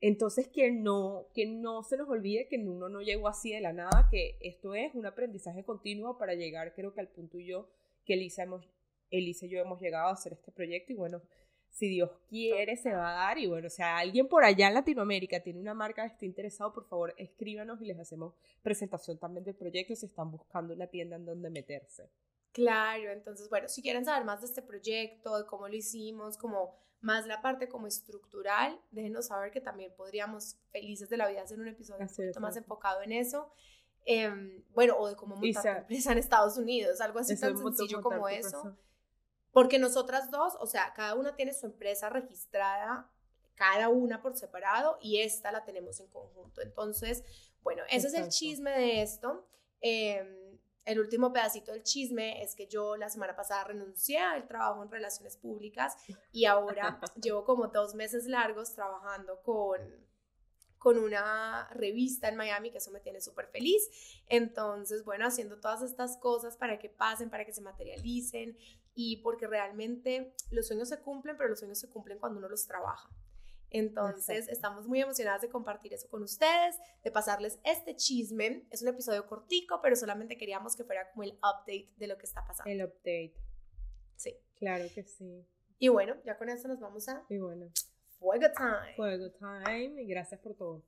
Entonces, 0.00 0.48
que 0.48 0.70
no, 0.70 1.28
que 1.34 1.46
no 1.46 1.82
se 1.82 1.96
nos 1.96 2.08
olvide 2.08 2.48
que 2.48 2.58
uno 2.58 2.88
no 2.88 3.00
llegó 3.00 3.28
así 3.28 3.52
de 3.52 3.60
la 3.60 3.72
nada, 3.72 4.08
que 4.10 4.36
esto 4.40 4.74
es 4.74 4.94
un 4.94 5.06
aprendizaje 5.06 5.64
continuo 5.64 6.18
para 6.18 6.34
llegar, 6.34 6.74
creo 6.74 6.92
que 6.92 7.00
al 7.00 7.08
punto 7.08 7.38
yo, 7.38 7.68
que 8.04 8.14
Elisa, 8.14 8.42
hemos, 8.42 8.68
Elisa 9.10 9.46
y 9.46 9.48
yo 9.48 9.58
hemos 9.58 9.80
llegado 9.80 10.08
a 10.08 10.12
hacer 10.12 10.34
este 10.34 10.52
proyecto 10.52 10.92
y 10.92 10.96
bueno, 10.96 11.22
si 11.76 11.88
Dios 11.88 12.10
quiere, 12.28 12.76
se 12.76 12.92
va 12.92 13.10
a 13.10 13.26
dar. 13.26 13.38
Y 13.38 13.46
bueno, 13.46 13.66
o 13.66 13.70
sea, 13.70 13.98
alguien 13.98 14.28
por 14.28 14.44
allá 14.44 14.68
en 14.68 14.74
Latinoamérica 14.74 15.40
tiene 15.40 15.60
una 15.60 15.74
marca 15.74 16.02
que 16.02 16.14
esté 16.14 16.26
interesado, 16.26 16.72
por 16.72 16.88
favor, 16.88 17.14
escríbanos 17.18 17.80
y 17.82 17.86
les 17.86 17.98
hacemos 17.98 18.34
presentación 18.62 19.18
también 19.18 19.44
del 19.44 19.54
proyecto 19.54 19.94
si 19.94 20.06
están 20.06 20.30
buscando 20.30 20.74
una 20.74 20.86
tienda 20.86 21.16
en 21.16 21.26
donde 21.26 21.50
meterse. 21.50 22.08
Claro, 22.56 23.12
entonces, 23.12 23.50
bueno, 23.50 23.68
si 23.68 23.82
quieren 23.82 24.06
saber 24.06 24.24
más 24.24 24.40
de 24.40 24.46
este 24.46 24.62
proyecto, 24.62 25.36
de 25.36 25.44
cómo 25.44 25.68
lo 25.68 25.76
hicimos, 25.76 26.38
como 26.38 26.74
más 27.02 27.26
la 27.26 27.42
parte 27.42 27.68
como 27.68 27.86
estructural, 27.86 28.80
déjenos 28.90 29.26
saber 29.26 29.50
que 29.50 29.60
también 29.60 29.92
podríamos, 29.94 30.56
felices 30.70 31.10
de 31.10 31.18
la 31.18 31.28
vida, 31.28 31.42
hacer 31.42 31.60
un 31.60 31.68
episodio 31.68 32.00
un 32.00 32.08
poquito 32.08 32.40
más 32.40 32.56
enfocado 32.56 33.02
en 33.02 33.12
eso. 33.12 33.52
Em, 34.06 34.64
bueno, 34.70 34.96
o 34.98 35.06
de 35.06 35.16
cómo 35.16 35.36
montar 35.36 35.62
tu 35.62 35.80
empresa 35.80 36.12
en 36.12 36.18
Estados 36.18 36.56
Unidos, 36.56 37.02
algo 37.02 37.18
así 37.18 37.38
tan 37.38 37.58
sencillo 37.58 38.00
como 38.00 38.26
eso. 38.26 38.74
Porque 39.52 39.78
nosotras 39.78 40.30
dos, 40.30 40.56
o 40.58 40.66
sea, 40.66 40.94
cada 40.94 41.14
una 41.14 41.36
tiene 41.36 41.52
su 41.52 41.66
empresa 41.66 42.08
registrada, 42.08 43.12
cada 43.54 43.90
una 43.90 44.22
por 44.22 44.34
separado, 44.34 44.96
y 45.02 45.20
esta 45.20 45.52
la 45.52 45.66
tenemos 45.66 46.00
en 46.00 46.06
conjunto. 46.06 46.62
Entonces, 46.62 47.22
bueno, 47.62 47.82
ese 47.90 48.06
es 48.06 48.14
el 48.14 48.30
chisme 48.30 48.70
de 48.70 49.02
esto. 49.02 49.46
Eh, 49.82 50.45
el 50.86 51.00
último 51.00 51.32
pedacito 51.32 51.72
del 51.72 51.82
chisme 51.82 52.42
es 52.42 52.54
que 52.54 52.68
yo 52.68 52.96
la 52.96 53.10
semana 53.10 53.34
pasada 53.34 53.64
renuncié 53.64 54.20
al 54.20 54.46
trabajo 54.46 54.82
en 54.84 54.90
relaciones 54.90 55.36
públicas 55.36 55.96
y 56.32 56.44
ahora 56.44 57.00
llevo 57.20 57.44
como 57.44 57.66
dos 57.66 57.94
meses 57.96 58.26
largos 58.26 58.72
trabajando 58.72 59.42
con, 59.42 59.80
con 60.78 60.98
una 60.98 61.68
revista 61.72 62.28
en 62.28 62.36
Miami, 62.36 62.70
que 62.70 62.78
eso 62.78 62.92
me 62.92 63.00
tiene 63.00 63.20
súper 63.20 63.48
feliz. 63.48 63.82
Entonces, 64.28 65.04
bueno, 65.04 65.26
haciendo 65.26 65.58
todas 65.58 65.82
estas 65.82 66.16
cosas 66.18 66.56
para 66.56 66.78
que 66.78 66.88
pasen, 66.88 67.30
para 67.30 67.44
que 67.44 67.52
se 67.52 67.62
materialicen 67.62 68.56
y 68.94 69.16
porque 69.16 69.48
realmente 69.48 70.34
los 70.52 70.68
sueños 70.68 70.88
se 70.88 71.00
cumplen, 71.00 71.36
pero 71.36 71.50
los 71.50 71.58
sueños 71.58 71.80
se 71.80 71.90
cumplen 71.90 72.20
cuando 72.20 72.38
uno 72.38 72.48
los 72.48 72.64
trabaja. 72.64 73.10
Entonces, 73.70 74.48
estamos 74.48 74.86
muy 74.86 75.00
emocionadas 75.00 75.42
de 75.42 75.48
compartir 75.48 75.92
eso 75.92 76.08
con 76.08 76.22
ustedes, 76.22 76.76
de 77.02 77.10
pasarles 77.10 77.58
este 77.64 77.96
chisme. 77.96 78.66
Es 78.70 78.82
un 78.82 78.88
episodio 78.88 79.26
cortico, 79.26 79.80
pero 79.82 79.96
solamente 79.96 80.36
queríamos 80.36 80.76
que 80.76 80.84
fuera 80.84 81.10
como 81.10 81.24
el 81.24 81.32
update 81.32 81.92
de 81.96 82.06
lo 82.06 82.16
que 82.16 82.26
está 82.26 82.46
pasando. 82.46 82.70
El 82.70 82.84
update. 82.84 83.34
Sí. 84.16 84.36
Claro 84.56 84.84
que 84.94 85.02
sí. 85.04 85.46
Y 85.78 85.88
bueno, 85.88 86.14
ya 86.24 86.38
con 86.38 86.48
eso 86.48 86.68
nos 86.68 86.80
vamos 86.80 87.08
a... 87.08 87.24
Y 87.28 87.38
bueno. 87.38 87.70
Fuego 88.18 88.46
time. 88.56 88.94
Fuego 88.96 89.30
time 89.30 90.02
y 90.02 90.06
gracias 90.06 90.40
por 90.40 90.54
todo. 90.54 90.82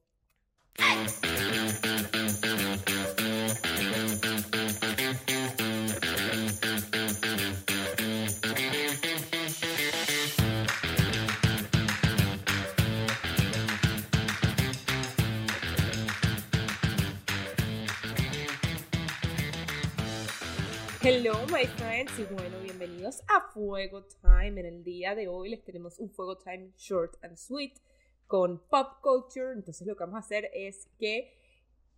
Hello, 21.11 21.33
my 21.47 21.65
friends, 21.65 22.13
y 22.19 22.25
bueno, 22.25 22.61
bienvenidos 22.61 23.23
a 23.29 23.51
Fuego 23.55 24.05
Time. 24.21 24.61
En 24.61 24.67
el 24.67 24.85
día 24.85 25.15
de 25.15 25.27
hoy 25.27 25.49
les 25.49 25.65
tenemos 25.65 25.99
un 25.99 26.11
Fuego 26.11 26.37
Time 26.37 26.71
short 26.77 27.17
and 27.25 27.39
sweet 27.39 27.81
con 28.27 28.59
pop 28.69 29.01
culture. 29.01 29.55
Entonces, 29.55 29.87
lo 29.87 29.97
que 29.97 30.05
vamos 30.05 30.17
a 30.17 30.19
hacer 30.19 30.51
es 30.53 30.87
que 30.99 31.33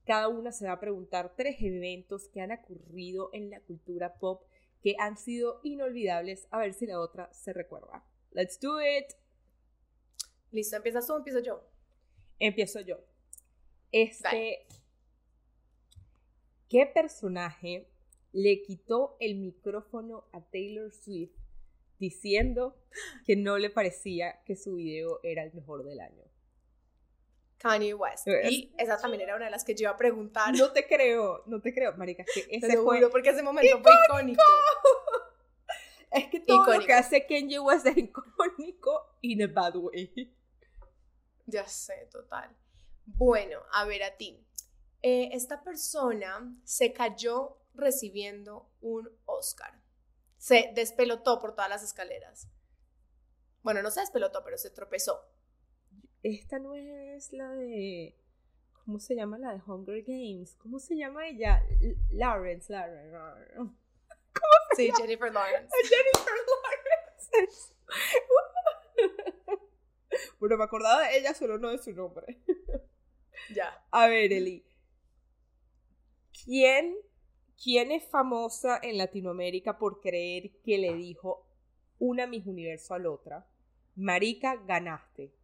cada 0.07 0.29
una 0.29 0.53
se 0.53 0.67
va 0.67 0.75
a 0.75 0.79
preguntar 0.79 1.35
tres 1.37 1.57
eventos 1.59 2.29
que 2.29 2.41
han 2.41 2.53
ocurrido 2.53 3.31
en 3.33 3.51
la 3.51 3.59
cultura 3.63 4.15
pop 4.15 4.45
que 4.81 4.95
han 5.01 5.17
sido 5.17 5.59
inolvidables. 5.65 6.47
A 6.53 6.59
ver 6.59 6.73
si 6.73 6.87
la 6.87 7.01
otra 7.01 7.33
se 7.33 7.53
recuerda. 7.53 8.05
Let's 8.31 8.61
do 8.61 8.81
it. 8.81 9.07
Listo, 10.53 10.77
¿empiezas 10.77 11.09
tú 11.09 11.15
o 11.15 11.19
empiezo 11.19 11.41
yo? 11.41 11.65
Empiezo 12.39 12.79
yo. 12.79 13.01
Este. 13.91 14.69
¿Qué 16.69 16.87
personaje 16.87 17.90
le 18.33 18.63
quitó 18.63 19.17
el 19.21 19.37
micrófono 19.37 20.29
a 20.33 20.41
Taylor 20.41 20.93
Swift 20.93 21.35
diciendo 21.99 22.77
que 23.27 23.37
no 23.37 23.59
le 23.59 23.71
parecía 23.71 24.43
que 24.45 24.57
su 24.57 24.77
video 24.77 25.21
era 25.23 25.45
el 25.45 25.53
mejor 25.53 25.85
del 25.85 26.01
año. 26.01 26.25
Kanye 27.59 27.93
West. 27.93 28.27
Y 28.49 28.73
esa 28.79 28.97
también 28.99 29.23
era 29.23 29.37
una 29.37 29.45
de 29.45 29.51
las 29.51 29.65
que 29.65 29.75
yo 29.75 29.83
iba 29.83 29.91
a 29.91 29.97
preguntar. 29.97 30.57
No 30.57 30.73
te 30.73 30.87
creo, 30.87 31.43
no 31.47 31.61
te 31.61 31.75
creo, 31.75 31.95
marica, 31.97 32.25
que 32.25 32.47
ese 32.51 32.79
fue 32.79 33.07
porque 33.11 33.31
ese 33.31 33.43
momento 33.43 33.81
fue 33.83 33.93
icónico. 34.07 34.43
Es 36.11 36.27
que 36.29 36.41
todo 36.41 36.75
lo 36.75 36.85
que 36.85 36.93
hace 36.93 37.25
Kanye 37.25 37.61
West 37.61 37.87
es 37.87 37.97
icónico 37.97 39.17
in 39.21 39.43
a 39.43 39.47
bad 39.47 39.77
way. 39.77 40.35
Ya 41.47 41.67
sé, 41.69 42.09
total. 42.11 42.57
Bueno, 43.05 43.61
a 43.73 43.85
ver 43.85 44.03
a 44.03 44.17
ti. 44.17 44.45
Eh, 45.03 45.31
esta 45.33 45.63
persona 45.63 46.53
se 46.65 46.93
cayó 46.93 47.60
recibiendo 47.75 48.71
un 48.81 49.11
Oscar. 49.27 49.81
Se 50.37 50.73
despelotó 50.75 51.39
por 51.39 51.55
todas 51.55 51.69
las 51.69 51.83
escaleras. 51.83 52.49
Bueno, 53.63 53.83
no 53.83 53.91
se 53.91 54.01
despelotó, 54.01 54.43
pero 54.43 54.57
se 54.57 54.71
tropezó. 54.71 55.21
Esta 56.23 56.59
no 56.59 56.75
es 56.75 57.33
la 57.33 57.51
de... 57.51 58.17
¿Cómo 58.85 58.99
se 58.99 59.15
llama 59.15 59.39
la 59.39 59.53
de 59.53 59.63
Hunger 59.67 60.03
Games? 60.03 60.57
¿Cómo 60.57 60.79
se 60.79 60.97
llama 60.97 61.27
ella? 61.29 61.63
Lawrence, 62.11 62.73
Lawrence. 62.73 63.11
¿Cómo 63.57 63.75
se 64.75 64.87
sí, 64.87 64.93
Jennifer 64.97 65.33
Lawrence. 65.33 65.71
Jennifer 65.83 66.35
Lawrence. 67.31 67.75
bueno, 70.39 70.57
me 70.57 70.65
acordaba 70.65 71.03
de 71.07 71.19
ella, 71.19 71.35
solo 71.35 71.59
no 71.59 71.71
de 71.71 71.79
su 71.79 71.93
nombre. 71.93 72.41
ya. 73.55 73.85
A 73.91 74.09
ver, 74.09 74.33
Eli. 74.33 74.65
¿Quién 76.45 76.97
¿Quién 77.63 77.93
es 77.93 78.05
famosa 78.05 78.81
en 78.83 78.97
Latinoamérica 78.97 79.77
por 79.77 80.01
creer 80.01 80.51
que 80.65 80.79
le 80.79 80.95
dijo 80.95 81.47
una 81.99 82.27
Miss 82.27 82.47
Universo 82.47 82.95
a 82.95 82.99
la 82.99 83.11
otra? 83.11 83.47
Marica, 83.97 84.57
ganaste. 84.57 85.35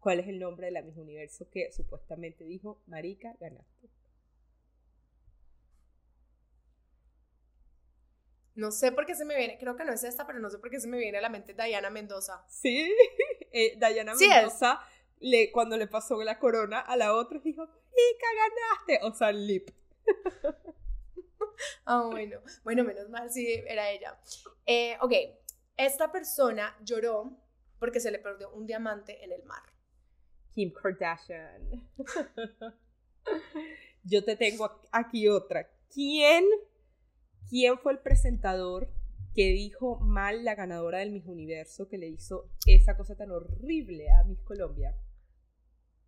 ¿Cuál 0.00 0.18
es 0.18 0.28
el 0.28 0.40
nombre 0.40 0.66
de 0.66 0.72
la 0.72 0.82
Miss 0.82 0.96
Universo 0.96 1.48
que 1.48 1.70
supuestamente 1.70 2.44
dijo 2.44 2.82
Marica, 2.88 3.36
ganaste? 3.38 3.88
No 8.56 8.72
sé 8.72 8.90
por 8.90 9.06
qué 9.06 9.14
se 9.14 9.24
me 9.24 9.36
viene, 9.36 9.56
creo 9.56 9.76
que 9.76 9.84
no 9.84 9.92
es 9.92 10.02
esta, 10.02 10.26
pero 10.26 10.40
no 10.40 10.50
sé 10.50 10.58
por 10.58 10.68
qué 10.68 10.80
se 10.80 10.88
me 10.88 10.98
viene 10.98 11.18
a 11.18 11.20
la 11.20 11.28
mente 11.28 11.54
Diana 11.54 11.90
Mendoza. 11.90 12.44
Sí, 12.48 12.92
eh, 13.52 13.78
Diana 13.78 14.14
Mendoza, 14.16 14.80
le, 15.20 15.52
cuando 15.52 15.76
le 15.76 15.86
pasó 15.86 16.20
la 16.24 16.40
corona 16.40 16.80
a 16.80 16.96
la 16.96 17.14
otra, 17.14 17.38
dijo, 17.38 17.64
Marica, 17.64 18.26
ganaste. 18.88 19.06
O 19.06 19.14
sea, 19.14 19.30
lip. 19.30 19.70
Ah, 21.84 22.08
bueno. 22.10 22.40
Bueno, 22.64 22.84
menos 22.84 23.08
mal, 23.08 23.30
sí, 23.30 23.46
era 23.66 23.90
ella. 23.90 24.18
Eh, 24.66 24.96
ok, 25.00 25.12
esta 25.76 26.10
persona 26.12 26.76
lloró 26.82 27.36
porque 27.78 28.00
se 28.00 28.10
le 28.10 28.18
perdió 28.18 28.50
un 28.52 28.66
diamante 28.66 29.24
en 29.24 29.32
el 29.32 29.42
mar. 29.44 29.62
Kim 30.54 30.72
Kardashian. 30.72 31.88
Yo 34.04 34.24
te 34.24 34.36
tengo 34.36 34.70
aquí 34.92 35.28
otra. 35.28 35.70
¿Quién, 35.92 36.44
quién 37.48 37.78
fue 37.78 37.92
el 37.92 37.98
presentador 37.98 38.90
que 39.34 39.52
dijo 39.52 39.98
mal 40.00 40.44
la 40.44 40.54
ganadora 40.54 40.98
del 40.98 41.12
Miss 41.12 41.26
Universo 41.26 41.88
que 41.88 41.98
le 41.98 42.08
hizo 42.08 42.50
esa 42.66 42.96
cosa 42.96 43.16
tan 43.16 43.30
horrible 43.30 44.10
a 44.10 44.24
Miss 44.24 44.42
Colombia? 44.42 44.96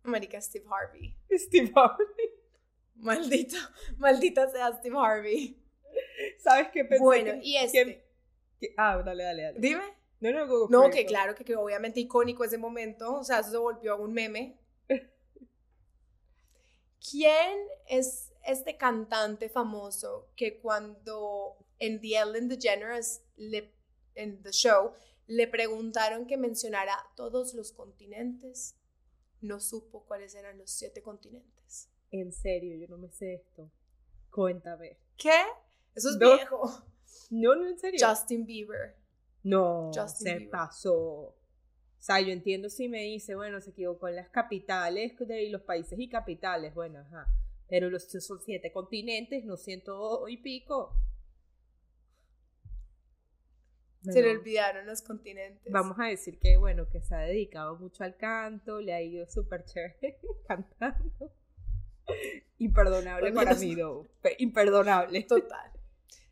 Marica, 0.03 0.41
Steve 0.41 0.65
Harvey. 0.69 1.15
Steve 1.31 1.71
Harvey. 1.75 2.32
Maldito, 2.95 3.57
maldita 3.97 4.49
sea 4.49 4.71
Steve 4.77 4.95
Harvey. 4.97 5.59
¿Sabes 6.37 6.69
qué 6.71 6.85
pensé? 6.85 7.03
Bueno, 7.03 7.39
y 7.41 7.57
este. 7.57 8.05
ah, 8.77 9.01
dale, 9.03 9.23
dale, 9.23 9.43
dale. 9.43 9.59
Dime. 9.59 9.83
No, 10.19 10.31
no, 10.31 10.47
go, 10.47 10.67
no 10.69 10.89
que 10.89 11.05
claro, 11.05 11.35
que, 11.35 11.43
que 11.43 11.55
obviamente 11.55 11.99
icónico 11.99 12.45
ese 12.45 12.57
momento, 12.57 13.15
o 13.15 13.23
sea, 13.25 13.39
eso 13.39 13.51
se 13.51 13.57
volvió 13.57 13.97
un 13.97 14.13
meme. 14.13 14.57
¿Quién 17.11 17.59
es 17.87 18.31
este 18.45 18.77
cantante 18.77 19.49
famoso 19.49 20.29
que 20.37 20.59
cuando 20.61 21.57
en 21.79 21.99
The 21.99 22.19
Ellen 22.19 22.47
DeGeneres, 22.47 23.21
le, 23.35 23.73
en 24.15 24.41
The 24.41 24.51
Show, 24.53 24.93
le 25.27 25.47
preguntaron 25.47 26.25
que 26.25 26.37
mencionara 26.37 26.97
todos 27.15 27.53
los 27.53 27.73
continentes, 27.73 28.75
no 29.41 29.59
supo 29.59 30.05
cuáles 30.05 30.35
eran 30.35 30.57
los 30.57 30.71
siete 30.71 31.01
continentes? 31.01 31.89
En 32.13 32.31
serio, 32.31 32.77
yo 32.77 32.87
no 32.87 32.99
me 32.99 33.09
sé 33.09 33.33
esto. 33.33 33.71
Cuéntame. 34.29 34.99
¿Qué? 35.17 35.41
Eso 35.95 36.09
es 36.09 36.19
viejo. 36.19 36.69
No, 37.31 37.55
no, 37.55 37.67
en 37.67 37.79
serio. 37.79 37.99
Justin 38.07 38.45
Bieber. 38.45 38.95
No, 39.41 39.91
se 40.07 40.41
pasó. 40.41 40.93
O 40.93 41.35
sea, 41.97 42.21
yo 42.21 42.31
entiendo 42.31 42.69
si 42.69 42.87
me 42.87 43.01
dice, 43.01 43.33
bueno, 43.33 43.59
se 43.61 43.71
equivocó 43.71 44.09
en 44.09 44.17
las 44.17 44.29
capitales 44.29 45.17
de 45.17 45.49
los 45.49 45.63
países 45.63 45.99
y 45.99 46.07
capitales, 46.07 46.75
bueno, 46.75 46.99
ajá. 46.99 47.27
Pero 47.67 47.89
los 47.89 48.03
son 48.03 48.39
siete 48.41 48.71
continentes, 48.71 49.43
no 49.43 49.57
ciento 49.57 50.27
y 50.29 50.37
pico. 50.37 50.95
Se 54.03 54.21
le 54.21 54.37
olvidaron 54.37 54.85
los 54.85 55.01
continentes. 55.01 55.71
Vamos 55.71 55.97
a 55.99 56.05
decir 56.05 56.37
que, 56.37 56.57
bueno, 56.57 56.87
que 56.89 57.01
se 57.01 57.15
ha 57.15 57.21
dedicado 57.21 57.75
mucho 57.77 58.03
al 58.03 58.17
canto, 58.17 58.81
le 58.81 58.93
ha 58.93 59.01
ido 59.01 59.25
súper 59.27 59.65
chévere 59.65 60.19
cantando. 60.47 61.33
Imperdonable 62.57 63.31
para 63.31 63.55
mí, 63.55 63.75
no. 63.75 64.07
Imperdonable. 64.37 65.23
Total. 65.23 65.71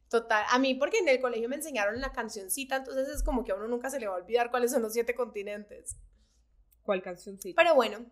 Total. 0.10 0.44
A 0.50 0.60
mí, 0.60 0.76
porque 0.76 1.00
en 1.00 1.08
el 1.08 1.20
colegio 1.22 1.48
me 1.48 1.56
enseñaron 1.56 2.02
la 2.02 2.12
cancioncita, 2.12 2.78
entonces 2.78 3.08
es 3.08 3.24
como 3.24 3.44
que 3.44 3.54
a 3.54 3.56
uno 3.56 3.68
nunca 3.68 3.90
se 3.90 4.00
le 4.00 4.08
va 4.08 4.16
a 4.16 4.18
olvidar 4.18 4.52
cuáles 4.52 4.72
son 4.72 4.82
los 4.82 4.94
siete 4.94 5.16
continentes. 5.16 5.98
¿Cuál 6.84 7.02
cancioncita? 7.02 7.62
Pero 7.62 7.76
bueno, 7.76 8.06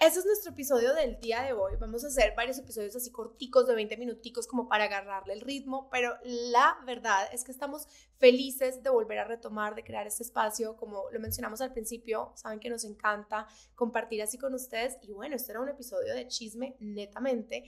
ese 0.00 0.20
es 0.20 0.24
nuestro 0.24 0.52
episodio 0.52 0.94
del 0.94 1.20
día 1.20 1.42
de 1.42 1.52
hoy. 1.52 1.74
Vamos 1.78 2.04
a 2.04 2.06
hacer 2.06 2.32
varios 2.34 2.58
episodios 2.58 2.96
así 2.96 3.10
corticos 3.10 3.66
de 3.66 3.74
20 3.74 3.98
minuticos 3.98 4.46
como 4.46 4.66
para 4.66 4.84
agarrarle 4.84 5.34
el 5.34 5.42
ritmo, 5.42 5.90
pero 5.90 6.14
la 6.24 6.78
verdad 6.86 7.28
es 7.34 7.44
que 7.44 7.52
estamos 7.52 7.86
felices 8.18 8.82
de 8.82 8.88
volver 8.88 9.18
a 9.18 9.24
retomar, 9.24 9.74
de 9.74 9.84
crear 9.84 10.06
este 10.06 10.22
espacio. 10.22 10.76
Como 10.78 11.04
lo 11.12 11.20
mencionamos 11.20 11.60
al 11.60 11.72
principio, 11.72 12.32
saben 12.34 12.60
que 12.60 12.70
nos 12.70 12.84
encanta 12.84 13.46
compartir 13.74 14.22
así 14.22 14.38
con 14.38 14.54
ustedes. 14.54 14.96
Y 15.02 15.12
bueno, 15.12 15.36
este 15.36 15.52
era 15.52 15.60
un 15.60 15.68
episodio 15.68 16.14
de 16.14 16.26
chisme 16.28 16.76
netamente. 16.80 17.64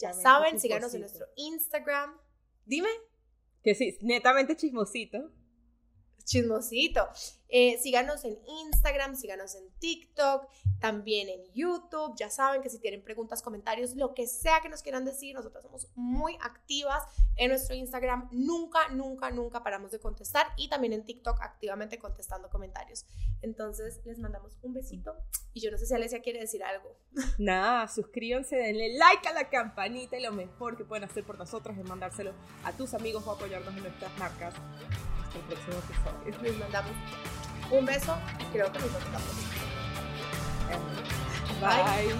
ya 0.00 0.12
saben, 0.12 0.58
síganos 0.58 0.92
en 0.94 1.02
nuestro 1.02 1.26
Instagram. 1.36 2.18
Dime. 2.64 2.90
Que 3.62 3.76
sí, 3.76 3.96
netamente 4.02 4.56
chismosito 4.56 5.30
chismosito. 6.26 7.08
Eh, 7.48 7.78
síganos 7.78 8.24
en 8.24 8.38
Instagram, 8.46 9.14
síganos 9.14 9.54
en 9.54 9.68
TikTok, 9.78 10.48
también 10.80 11.28
en 11.28 11.40
YouTube. 11.54 12.14
Ya 12.16 12.30
saben 12.30 12.62
que 12.62 12.70
si 12.70 12.78
tienen 12.78 13.02
preguntas, 13.02 13.42
comentarios, 13.42 13.94
lo 13.94 14.14
que 14.14 14.26
sea 14.26 14.60
que 14.60 14.68
nos 14.68 14.82
quieran 14.82 15.04
decir, 15.04 15.34
nosotros 15.34 15.62
somos 15.62 15.88
muy 15.94 16.36
activas 16.40 17.02
en 17.36 17.50
nuestro 17.50 17.74
Instagram. 17.74 18.28
Nunca, 18.32 18.88
nunca, 18.90 19.30
nunca 19.30 19.62
paramos 19.62 19.90
de 19.90 20.00
contestar 20.00 20.46
y 20.56 20.68
también 20.68 20.92
en 20.92 21.04
TikTok 21.04 21.40
activamente 21.40 21.98
contestando 21.98 22.50
comentarios. 22.50 23.06
Entonces, 23.42 24.00
les 24.04 24.18
mandamos 24.18 24.58
un 24.62 24.72
besito 24.74 25.16
y 25.52 25.60
yo 25.60 25.70
no 25.70 25.78
sé 25.78 25.86
si 25.86 25.94
Alesia 25.94 26.20
quiere 26.20 26.40
decir 26.40 26.64
algo. 26.64 26.96
Nada, 27.38 27.88
suscríbanse, 27.88 28.56
denle 28.56 28.96
like 28.96 29.28
a 29.28 29.32
la 29.32 29.48
campanita 29.48 30.18
y 30.18 30.22
lo 30.22 30.32
mejor 30.32 30.76
que 30.76 30.84
pueden 30.84 31.04
hacer 31.04 31.24
por 31.24 31.38
nosotros 31.38 31.76
es 31.78 31.84
mandárselo 31.84 32.32
a 32.64 32.72
tus 32.72 32.94
amigos 32.94 33.26
o 33.26 33.32
apoyarnos 33.32 33.74
en 33.76 33.82
nuestras 33.82 34.16
marcas 34.18 34.54
el 35.36 35.42
próximo 35.42 35.78
episodio. 35.78 36.42
Les 36.42 36.58
mandamos 36.58 36.92
un 37.70 37.84
beso 37.84 38.16
creo 38.52 38.72
que 38.72 38.78
nos 38.78 38.92
vemos. 38.92 39.22
Bye. 41.60 42.14